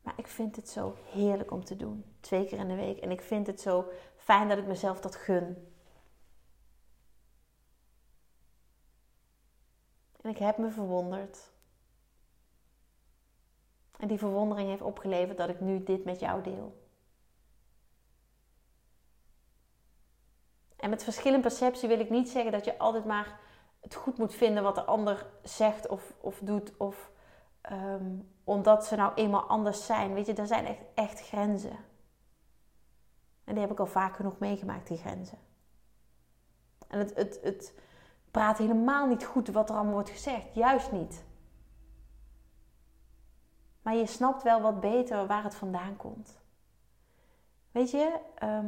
Maar 0.02 0.14
ik 0.16 0.26
vind 0.26 0.56
het 0.56 0.68
zo 0.68 0.96
heerlijk 1.10 1.50
om 1.50 1.64
te 1.64 1.76
doen. 1.76 2.04
Twee 2.20 2.46
keer 2.46 2.58
in 2.58 2.68
de 2.68 2.74
week. 2.74 2.98
En 2.98 3.10
ik 3.10 3.20
vind 3.20 3.46
het 3.46 3.60
zo 3.60 3.90
fijn 4.16 4.48
dat 4.48 4.58
ik 4.58 4.66
mezelf 4.66 5.00
dat 5.00 5.16
gun. 5.16 5.72
En 10.20 10.30
ik 10.30 10.38
heb 10.38 10.58
me 10.58 10.70
verwonderd. 10.70 11.50
En 13.96 14.08
die 14.08 14.18
verwondering 14.18 14.68
heeft 14.68 14.82
opgeleverd 14.82 15.38
dat 15.38 15.48
ik 15.48 15.60
nu 15.60 15.82
dit 15.82 16.04
met 16.04 16.20
jou 16.20 16.42
deel. 16.42 16.80
En 20.76 20.90
met 20.90 21.04
verschillende 21.04 21.48
perceptie 21.48 21.88
wil 21.88 22.00
ik 22.00 22.10
niet 22.10 22.28
zeggen 22.28 22.52
dat 22.52 22.64
je 22.64 22.78
altijd 22.78 23.04
maar 23.04 23.40
het 23.80 23.94
goed 23.94 24.18
moet 24.18 24.34
vinden 24.34 24.62
wat 24.62 24.74
de 24.74 24.84
ander 24.84 25.26
zegt 25.42 25.88
of, 25.88 26.14
of 26.20 26.38
doet. 26.42 26.76
Of 26.76 27.11
ehm, 27.62 28.18
omdat 28.44 28.86
ze 28.86 28.96
nou 28.96 29.14
eenmaal 29.14 29.46
anders 29.46 29.86
zijn. 29.86 30.14
Weet 30.14 30.26
je, 30.26 30.34
er 30.34 30.46
zijn 30.46 30.66
echt, 30.66 30.80
echt 30.94 31.20
grenzen. 31.20 31.76
En 33.44 33.52
die 33.54 33.60
heb 33.60 33.72
ik 33.72 33.80
al 33.80 33.86
vaak 33.86 34.16
genoeg 34.16 34.38
meegemaakt, 34.38 34.88
die 34.88 34.98
grenzen. 34.98 35.38
En 36.88 36.98
het, 36.98 37.14
het, 37.14 37.40
het, 37.42 37.74
praat 38.30 38.58
helemaal 38.58 39.06
niet 39.06 39.24
goed 39.24 39.48
wat 39.48 39.68
er 39.68 39.74
allemaal 39.74 39.92
wordt 39.92 40.10
gezegd. 40.10 40.54
Juist 40.54 40.92
niet. 40.92 41.24
Maar 43.82 43.94
je 43.94 44.06
snapt 44.06 44.42
wel 44.42 44.60
wat 44.60 44.80
beter 44.80 45.26
waar 45.26 45.42
het 45.42 45.54
vandaan 45.54 45.96
komt. 45.96 46.40
Weet 47.70 47.90
je, 47.90 48.18
ehm, 48.34 48.66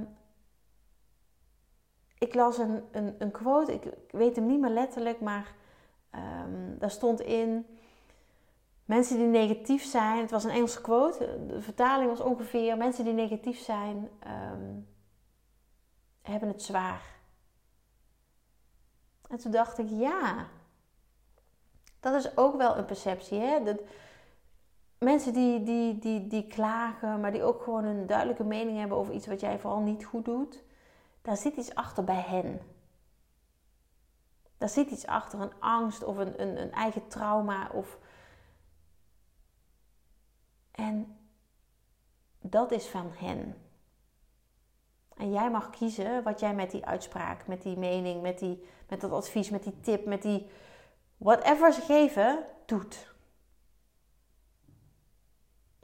ik 2.19 2.35
las 2.35 2.59
een, 2.59 2.85
een, 2.93 3.15
een 3.19 3.31
quote, 3.31 3.73
ik, 3.73 3.93
weet 4.11 4.37
hem 4.37 4.47
niet 4.47 4.61
meer 4.61 4.71
letterlijk, 4.71 5.21
maar 5.21 5.55
um, 6.45 6.79
daar 6.79 6.91
stond 6.91 7.21
in: 7.21 7.74
Mensen 8.85 9.17
die 9.17 9.27
negatief 9.27 9.85
zijn, 9.85 10.21
het 10.21 10.31
was 10.31 10.45
een 10.45 10.51
Engelse 10.51 10.81
quote, 10.81 11.47
de 11.47 11.61
vertaling 11.61 12.11
was 12.11 12.21
ongeveer: 12.21 12.77
Mensen 12.77 13.05
die 13.05 13.13
negatief 13.13 13.59
zijn, 13.59 14.11
ehm, 14.19 14.73
hebben 16.23 16.49
het 16.49 16.63
zwaar. 16.63 17.15
En 19.29 19.39
toen 19.39 19.51
dacht 19.51 19.79
ik, 19.79 19.89
ja, 19.89 20.49
Dat 22.01 22.15
is 22.15 22.37
ook 22.37 22.57
wel 22.57 22.77
een 22.77 22.85
perceptie. 22.85 23.39
Hè? 23.39 23.63
Dat, 23.63 23.81
mensen 24.99 25.33
die, 25.33 25.63
die, 25.63 25.99
die, 25.99 26.27
die 26.27 26.47
klagen, 26.47 27.21
maar 27.21 27.33
die 27.33 27.43
ook 27.43 27.63
gewoon 27.63 27.85
een 27.85 28.07
duidelijke 28.07 28.45
mening 28.45 28.79
hebben 28.79 28.97
over 28.97 29.15
iets 29.15 29.27
wat 29.27 29.41
jij 29.41 29.59
vooral 29.59 29.81
niet 29.81 30.05
goed 30.05 30.25
doet. 30.25 30.63
Daar 31.23 31.37
zit 31.37 31.57
iets 31.57 31.75
achter 31.75 32.05
bij 32.05 32.21
hen. 32.21 32.61
Daar 34.59 34.69
zit 34.69 34.91
iets 34.91 35.07
achter, 35.07 35.41
een 35.41 35.61
angst 35.61 36.05
of 36.05 36.17
een, 36.17 36.43
een, 36.43 36.61
een 36.61 36.73
eigen 36.73 37.09
trauma. 37.09 37.71
Of... 37.73 37.99
En 40.75 41.19
dat 42.41 42.71
is 42.71 42.87
van 42.87 43.11
hen. 43.15 43.63
En 45.17 45.33
jij 45.33 45.51
mag 45.51 45.71
kiezen 45.71 46.23
wat 46.23 46.41
jij 46.41 46.55
met 46.55 46.71
die 46.71 46.87
uitspraak, 46.87 47.47
met 47.47 47.63
die 47.63 47.77
mening, 47.77 48.23
met, 48.23 48.39
die, 48.39 48.65
met 48.89 49.01
dat 49.01 49.11
advies, 49.13 49.51
met 49.51 49.63
die 49.63 49.81
tip, 49.81 50.07
met 50.07 50.23
die 50.23 50.47
whatever 51.17 51.73
ze 51.73 51.81
geven, 51.81 52.47
doet. 52.67 53.15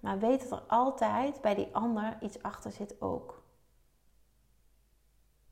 Maar 0.01 0.19
weet 0.19 0.49
dat 0.49 0.61
er 0.61 0.67
altijd 0.67 1.41
bij 1.41 1.55
die 1.55 1.75
ander 1.75 2.19
iets 2.21 2.43
achter 2.43 2.73
zit 2.73 3.01
ook. 3.01 3.43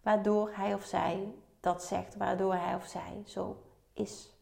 Waardoor 0.03 0.53
hij 0.53 0.74
of 0.74 0.85
zij 0.85 1.35
dat 1.61 1.85
zegt, 1.85 2.16
waardoor 2.16 2.55
hij 2.55 2.74
of 2.74 2.87
zij 2.87 3.22
zo 3.27 3.62
is, 3.92 4.33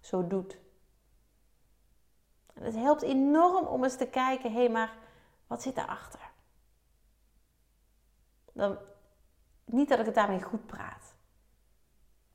zo 0.00 0.26
doet. 0.26 0.58
Het 2.60 2.74
helpt 2.74 3.02
enorm 3.02 3.66
om 3.66 3.84
eens 3.84 3.96
te 3.96 4.08
kijken, 4.08 4.52
hé, 4.52 4.68
maar 4.68 4.96
wat 5.46 5.62
zit 5.62 5.74
daarachter? 5.74 6.30
Dan, 8.52 8.78
niet 9.64 9.88
dat 9.88 9.98
ik 9.98 10.06
het 10.06 10.14
daarmee 10.14 10.42
goed 10.42 10.66
praat. 10.66 11.16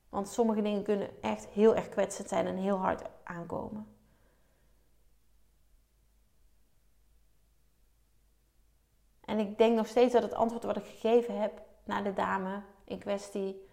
Want 0.09 0.27
sommige 0.27 0.61
dingen 0.61 0.83
kunnen 0.83 1.21
echt 1.21 1.45
heel 1.45 1.75
erg 1.75 1.89
kwetsend 1.89 2.27
zijn 2.27 2.47
en 2.47 2.57
heel 2.57 2.77
hard 2.77 3.03
aankomen. 3.23 3.97
En 9.25 9.39
ik 9.39 9.57
denk 9.57 9.75
nog 9.75 9.87
steeds 9.87 10.13
dat 10.13 10.23
het 10.23 10.33
antwoord 10.33 10.63
wat 10.63 10.77
ik 10.77 10.85
gegeven 10.85 11.41
heb 11.41 11.61
naar 11.83 12.03
de 12.03 12.13
dame 12.13 12.63
in 12.83 12.99
kwestie 12.99 13.69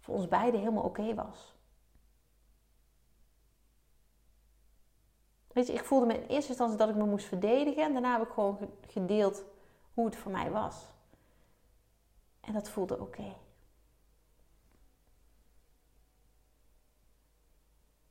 voor 0.00 0.14
ons 0.14 0.28
beiden 0.28 0.60
helemaal 0.60 0.84
oké 0.84 1.14
was. 1.14 1.51
Weet 5.52 5.68
ik 5.68 5.84
voelde 5.84 6.06
me 6.06 6.14
in 6.14 6.26
eerste 6.26 6.48
instantie 6.48 6.78
dat 6.78 6.88
ik 6.88 6.94
me 6.94 7.04
moest 7.04 7.26
verdedigen. 7.26 7.82
En 7.82 7.92
daarna 7.92 8.18
heb 8.18 8.26
ik 8.26 8.32
gewoon 8.32 8.58
gedeeld 8.86 9.44
hoe 9.94 10.04
het 10.04 10.16
voor 10.16 10.30
mij 10.30 10.50
was. 10.50 10.86
En 12.40 12.52
dat 12.52 12.68
voelde 12.68 13.00
oké. 13.00 13.34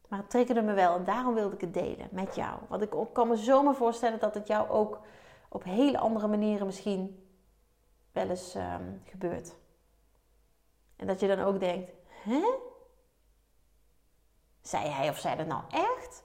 Maar 0.07 0.19
het 0.19 0.29
triggerde 0.29 0.61
me 0.61 0.73
wel 0.73 0.95
en 0.95 1.03
daarom 1.03 1.33
wilde 1.33 1.55
ik 1.55 1.61
het 1.61 1.73
delen 1.73 2.07
met 2.11 2.35
jou. 2.35 2.59
Want 2.67 2.81
ik 2.81 2.93
kan 3.13 3.27
me 3.27 3.35
zomaar 3.35 3.75
voorstellen 3.75 4.19
dat 4.19 4.33
het 4.33 4.47
jou 4.47 4.69
ook 4.69 4.99
op 5.49 5.63
hele 5.63 5.97
andere 5.97 6.27
manieren 6.27 6.65
misschien 6.65 7.27
wel 8.11 8.29
eens 8.29 8.55
um, 8.55 9.01
gebeurt. 9.05 9.55
En 10.95 11.07
dat 11.07 11.19
je 11.19 11.27
dan 11.27 11.39
ook 11.39 11.59
denkt, 11.59 11.91
hè? 12.07 12.41
Zei 14.61 14.87
hij 14.87 15.09
of 15.09 15.17
zij 15.17 15.35
dat 15.35 15.47
nou 15.47 15.63
echt? 15.69 16.23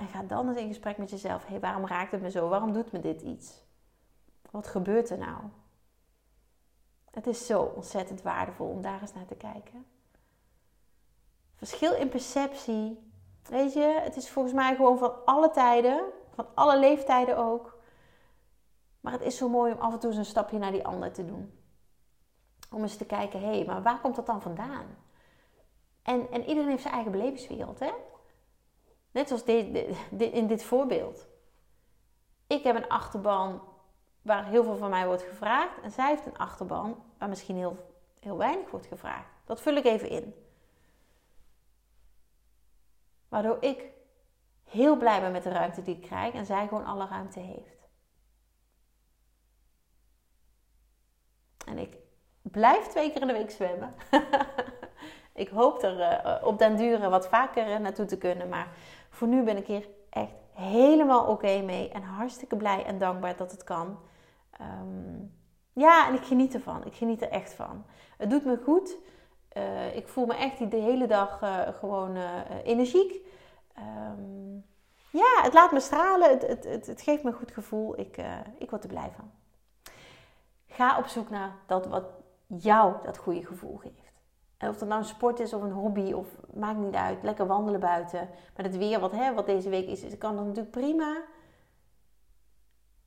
En 0.00 0.08
ga 0.08 0.22
dan 0.22 0.48
eens 0.48 0.58
in 0.58 0.68
gesprek 0.68 0.98
met 0.98 1.10
jezelf. 1.10 1.46
Hey, 1.46 1.60
waarom 1.60 1.86
raakt 1.86 2.12
het 2.12 2.22
me 2.22 2.30
zo? 2.30 2.48
Waarom 2.48 2.72
doet 2.72 2.92
me 2.92 3.00
dit 3.00 3.22
iets? 3.22 3.62
Wat 4.50 4.66
gebeurt 4.66 5.10
er 5.10 5.18
nou? 5.18 5.42
Het 7.10 7.26
is 7.26 7.46
zo 7.46 7.62
ontzettend 7.62 8.22
waardevol 8.22 8.68
om 8.68 8.82
daar 8.82 9.00
eens 9.00 9.14
naar 9.14 9.26
te 9.26 9.34
kijken. 9.34 9.86
Verschil 11.54 11.94
in 11.94 12.08
perceptie 12.08 13.10
Weet 13.48 13.72
je, 13.72 14.00
het 14.02 14.16
is 14.16 14.30
volgens 14.30 14.54
mij 14.54 14.74
gewoon 14.76 14.98
van 14.98 15.24
alle 15.24 15.50
tijden, 15.50 16.04
van 16.34 16.46
alle 16.54 16.78
leeftijden 16.78 17.36
ook. 17.36 17.78
Maar 19.00 19.12
het 19.12 19.22
is 19.22 19.36
zo 19.36 19.48
mooi 19.48 19.72
om 19.72 19.78
af 19.78 19.92
en 19.92 19.98
toe 19.98 20.10
eens 20.10 20.18
een 20.18 20.24
stapje 20.24 20.58
naar 20.58 20.72
die 20.72 20.86
ander 20.86 21.12
te 21.12 21.24
doen. 21.24 21.58
Om 22.70 22.82
eens 22.82 22.96
te 22.96 23.06
kijken, 23.06 23.40
hé, 23.40 23.46
hey, 23.46 23.64
maar 23.64 23.82
waar 23.82 24.00
komt 24.00 24.16
dat 24.16 24.26
dan 24.26 24.42
vandaan? 24.42 24.86
En, 26.02 26.30
en 26.30 26.44
iedereen 26.44 26.68
heeft 26.68 26.82
zijn 26.82 26.94
eigen 26.94 27.12
belevingswereld, 27.12 27.78
hè? 27.78 27.90
Net 29.10 29.28
zoals 29.28 29.44
in 30.18 30.46
dit 30.46 30.62
voorbeeld. 30.62 31.28
Ik 32.46 32.62
heb 32.62 32.76
een 32.76 32.88
achterban 32.88 33.62
waar 34.22 34.46
heel 34.46 34.64
veel 34.64 34.76
van 34.76 34.90
mij 34.90 35.06
wordt 35.06 35.22
gevraagd. 35.22 35.80
En 35.80 35.90
zij 35.90 36.08
heeft 36.08 36.26
een 36.26 36.38
achterban 36.38 37.02
waar 37.18 37.28
misschien 37.28 37.56
heel, 37.56 37.94
heel 38.20 38.36
weinig 38.36 38.70
wordt 38.70 38.86
gevraagd. 38.86 39.28
Dat 39.44 39.60
vul 39.60 39.74
ik 39.74 39.84
even 39.84 40.08
in. 40.08 40.34
Waardoor 43.28 43.56
ik 43.60 43.90
heel 44.64 44.96
blij 44.96 45.20
ben 45.20 45.32
met 45.32 45.42
de 45.42 45.50
ruimte 45.50 45.82
die 45.82 45.96
ik 45.96 46.02
krijg 46.02 46.34
en 46.34 46.46
zij 46.46 46.68
gewoon 46.68 46.84
alle 46.84 47.06
ruimte 47.06 47.40
heeft. 47.40 47.88
En 51.66 51.78
ik 51.78 51.96
blijf 52.42 52.86
twee 52.86 53.12
keer 53.12 53.20
in 53.20 53.26
de 53.26 53.32
week 53.32 53.50
zwemmen. 53.50 53.94
ik 55.32 55.48
hoop 55.48 55.82
er 55.82 56.24
uh, 56.24 56.46
op 56.46 56.58
den 56.58 56.76
duren 56.76 57.10
wat 57.10 57.28
vaker 57.28 57.80
naartoe 57.80 58.06
te 58.06 58.18
kunnen. 58.18 58.48
Maar 58.48 58.68
voor 59.10 59.28
nu 59.28 59.42
ben 59.42 59.56
ik 59.56 59.66
hier 59.66 59.88
echt 60.10 60.32
helemaal 60.52 61.26
oké 61.26 61.62
mee. 61.62 61.88
En 61.88 62.02
hartstikke 62.02 62.56
blij 62.56 62.84
en 62.84 62.98
dankbaar 62.98 63.36
dat 63.36 63.50
het 63.50 63.64
kan. 63.64 63.98
Ehm, 64.50 65.18
ja, 65.72 66.08
en 66.08 66.14
ik 66.14 66.22
geniet 66.22 66.54
ervan. 66.54 66.84
Ik 66.84 66.94
geniet 66.94 67.22
er 67.22 67.30
echt 67.30 67.52
van. 67.52 67.84
Het 68.16 68.30
doet 68.30 68.44
me 68.44 68.60
goed. 68.64 68.96
Uh, 69.56 69.96
ik 69.96 70.08
voel 70.08 70.26
me 70.26 70.34
echt 70.34 70.70
de 70.70 70.76
hele 70.76 71.06
dag 71.06 71.42
uh, 71.42 71.68
gewoon 71.68 72.16
uh, 72.16 72.40
energiek. 72.64 73.26
Um, 73.78 74.64
ja, 75.10 75.42
het 75.42 75.52
laat 75.52 75.72
me 75.72 75.80
stralen. 75.80 76.30
Het, 76.30 76.46
het, 76.46 76.64
het, 76.64 76.86
het, 76.86 77.02
geeft 77.02 77.22
me 77.22 77.30
een 77.30 77.36
goed 77.36 77.50
gevoel. 77.50 77.98
Ik, 77.98 78.16
ik 78.58 78.70
word 78.70 78.82
er 78.82 78.88
blij 78.88 79.10
van. 79.16 79.30
Ga 80.66 80.98
op 80.98 81.06
zoek 81.06 81.30
naar 81.30 81.56
dat 81.66 81.86
wat 81.86 82.04
jou 82.46 82.94
dat 83.02 83.18
goede 83.18 83.46
gevoel 83.46 83.76
geeft. 83.76 84.09
Of 84.68 84.76
dat 84.76 84.88
nou 84.88 85.00
een 85.00 85.06
sport 85.06 85.40
is 85.40 85.52
of 85.52 85.62
een 85.62 85.72
hobby, 85.72 86.12
of 86.12 86.26
maakt 86.52 86.78
niet 86.78 86.94
uit. 86.94 87.22
Lekker 87.22 87.46
wandelen 87.46 87.80
buiten. 87.80 88.28
Maar 88.56 88.64
het 88.64 88.76
weer 88.76 89.00
wat, 89.00 89.12
hè, 89.12 89.34
wat 89.34 89.46
deze 89.46 89.68
week 89.68 89.88
is, 89.88 90.18
kan 90.18 90.36
dat 90.36 90.44
natuurlijk 90.44 90.70
prima. 90.70 91.22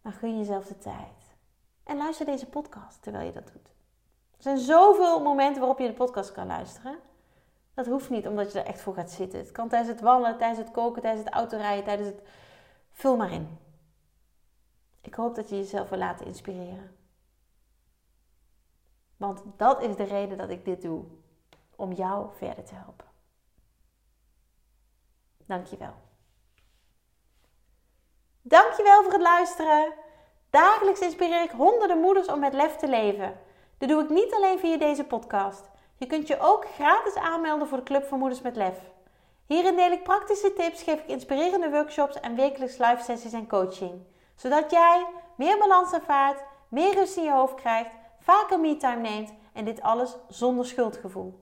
Maar 0.01 0.13
gun 0.13 0.37
jezelf 0.37 0.65
de 0.65 0.77
tijd. 0.77 1.35
En 1.83 1.97
luister 1.97 2.25
deze 2.25 2.49
podcast 2.49 3.01
terwijl 3.01 3.25
je 3.25 3.31
dat 3.31 3.51
doet. 3.53 3.67
Er 4.37 4.43
zijn 4.43 4.57
zoveel 4.57 5.21
momenten 5.21 5.59
waarop 5.59 5.79
je 5.79 5.87
de 5.87 5.93
podcast 5.93 6.31
kan 6.31 6.47
luisteren. 6.47 6.99
Dat 7.73 7.85
hoeft 7.85 8.09
niet 8.09 8.27
omdat 8.27 8.51
je 8.51 8.59
er 8.59 8.65
echt 8.65 8.81
voor 8.81 8.93
gaat 8.93 9.11
zitten. 9.11 9.39
Het 9.39 9.51
kan 9.51 9.69
tijdens 9.69 9.91
het 9.91 10.01
wandelen, 10.01 10.37
tijdens 10.37 10.59
het 10.59 10.71
koken, 10.71 11.01
tijdens 11.01 11.25
het 11.25 11.33
autorijden, 11.33 11.83
tijdens 11.83 12.07
het... 12.07 12.21
Vul 12.91 13.17
maar 13.17 13.31
in. 13.31 13.57
Ik 15.01 15.13
hoop 15.13 15.35
dat 15.35 15.49
je 15.49 15.55
jezelf 15.55 15.89
wil 15.89 15.97
laten 15.97 16.25
inspireren. 16.25 16.95
Want 19.17 19.43
dat 19.57 19.81
is 19.81 19.95
de 19.95 20.03
reden 20.03 20.37
dat 20.37 20.49
ik 20.49 20.65
dit 20.65 20.81
doe. 20.81 21.03
Om 21.83 21.91
jou 21.91 22.27
verder 22.37 22.63
te 22.63 22.75
helpen. 22.75 23.07
Dankjewel. 25.45 25.93
Dankjewel 28.41 29.03
voor 29.03 29.11
het 29.11 29.21
luisteren. 29.21 29.93
Dagelijks 30.49 30.99
inspireer 30.99 31.43
ik 31.43 31.51
honderden 31.51 31.99
moeders 31.99 32.27
om 32.27 32.39
met 32.39 32.53
lef 32.53 32.75
te 32.75 32.87
leven. 32.87 33.39
Dat 33.77 33.89
doe 33.89 34.03
ik 34.03 34.09
niet 34.09 34.33
alleen 34.33 34.59
via 34.59 34.77
deze 34.77 35.03
podcast. 35.03 35.69
Je 35.97 36.05
kunt 36.05 36.27
je 36.27 36.39
ook 36.39 36.65
gratis 36.65 37.15
aanmelden 37.15 37.67
voor 37.67 37.77
de 37.77 37.83
Club 37.83 38.05
van 38.05 38.19
Moeders 38.19 38.41
met 38.41 38.55
Lef. 38.55 38.77
Hierin 39.45 39.75
deel 39.75 39.91
ik 39.91 40.03
praktische 40.03 40.53
tips, 40.53 40.83
geef 40.83 40.99
ik 40.99 41.07
inspirerende 41.07 41.69
workshops 41.69 42.19
en 42.19 42.35
wekelijks 42.35 42.77
live 42.77 43.03
sessies 43.03 43.33
en 43.33 43.47
coaching. 43.47 44.01
Zodat 44.35 44.71
jij 44.71 45.05
meer 45.37 45.57
balans 45.57 45.93
ervaart, 45.93 46.43
meer 46.67 46.93
rust 46.93 47.17
in 47.17 47.23
je 47.23 47.31
hoofd 47.31 47.55
krijgt, 47.55 47.91
vaker 48.19 48.59
me-time 48.59 49.01
neemt 49.01 49.33
en 49.53 49.65
dit 49.65 49.81
alles 49.81 50.17
zonder 50.27 50.65
schuldgevoel. 50.65 51.41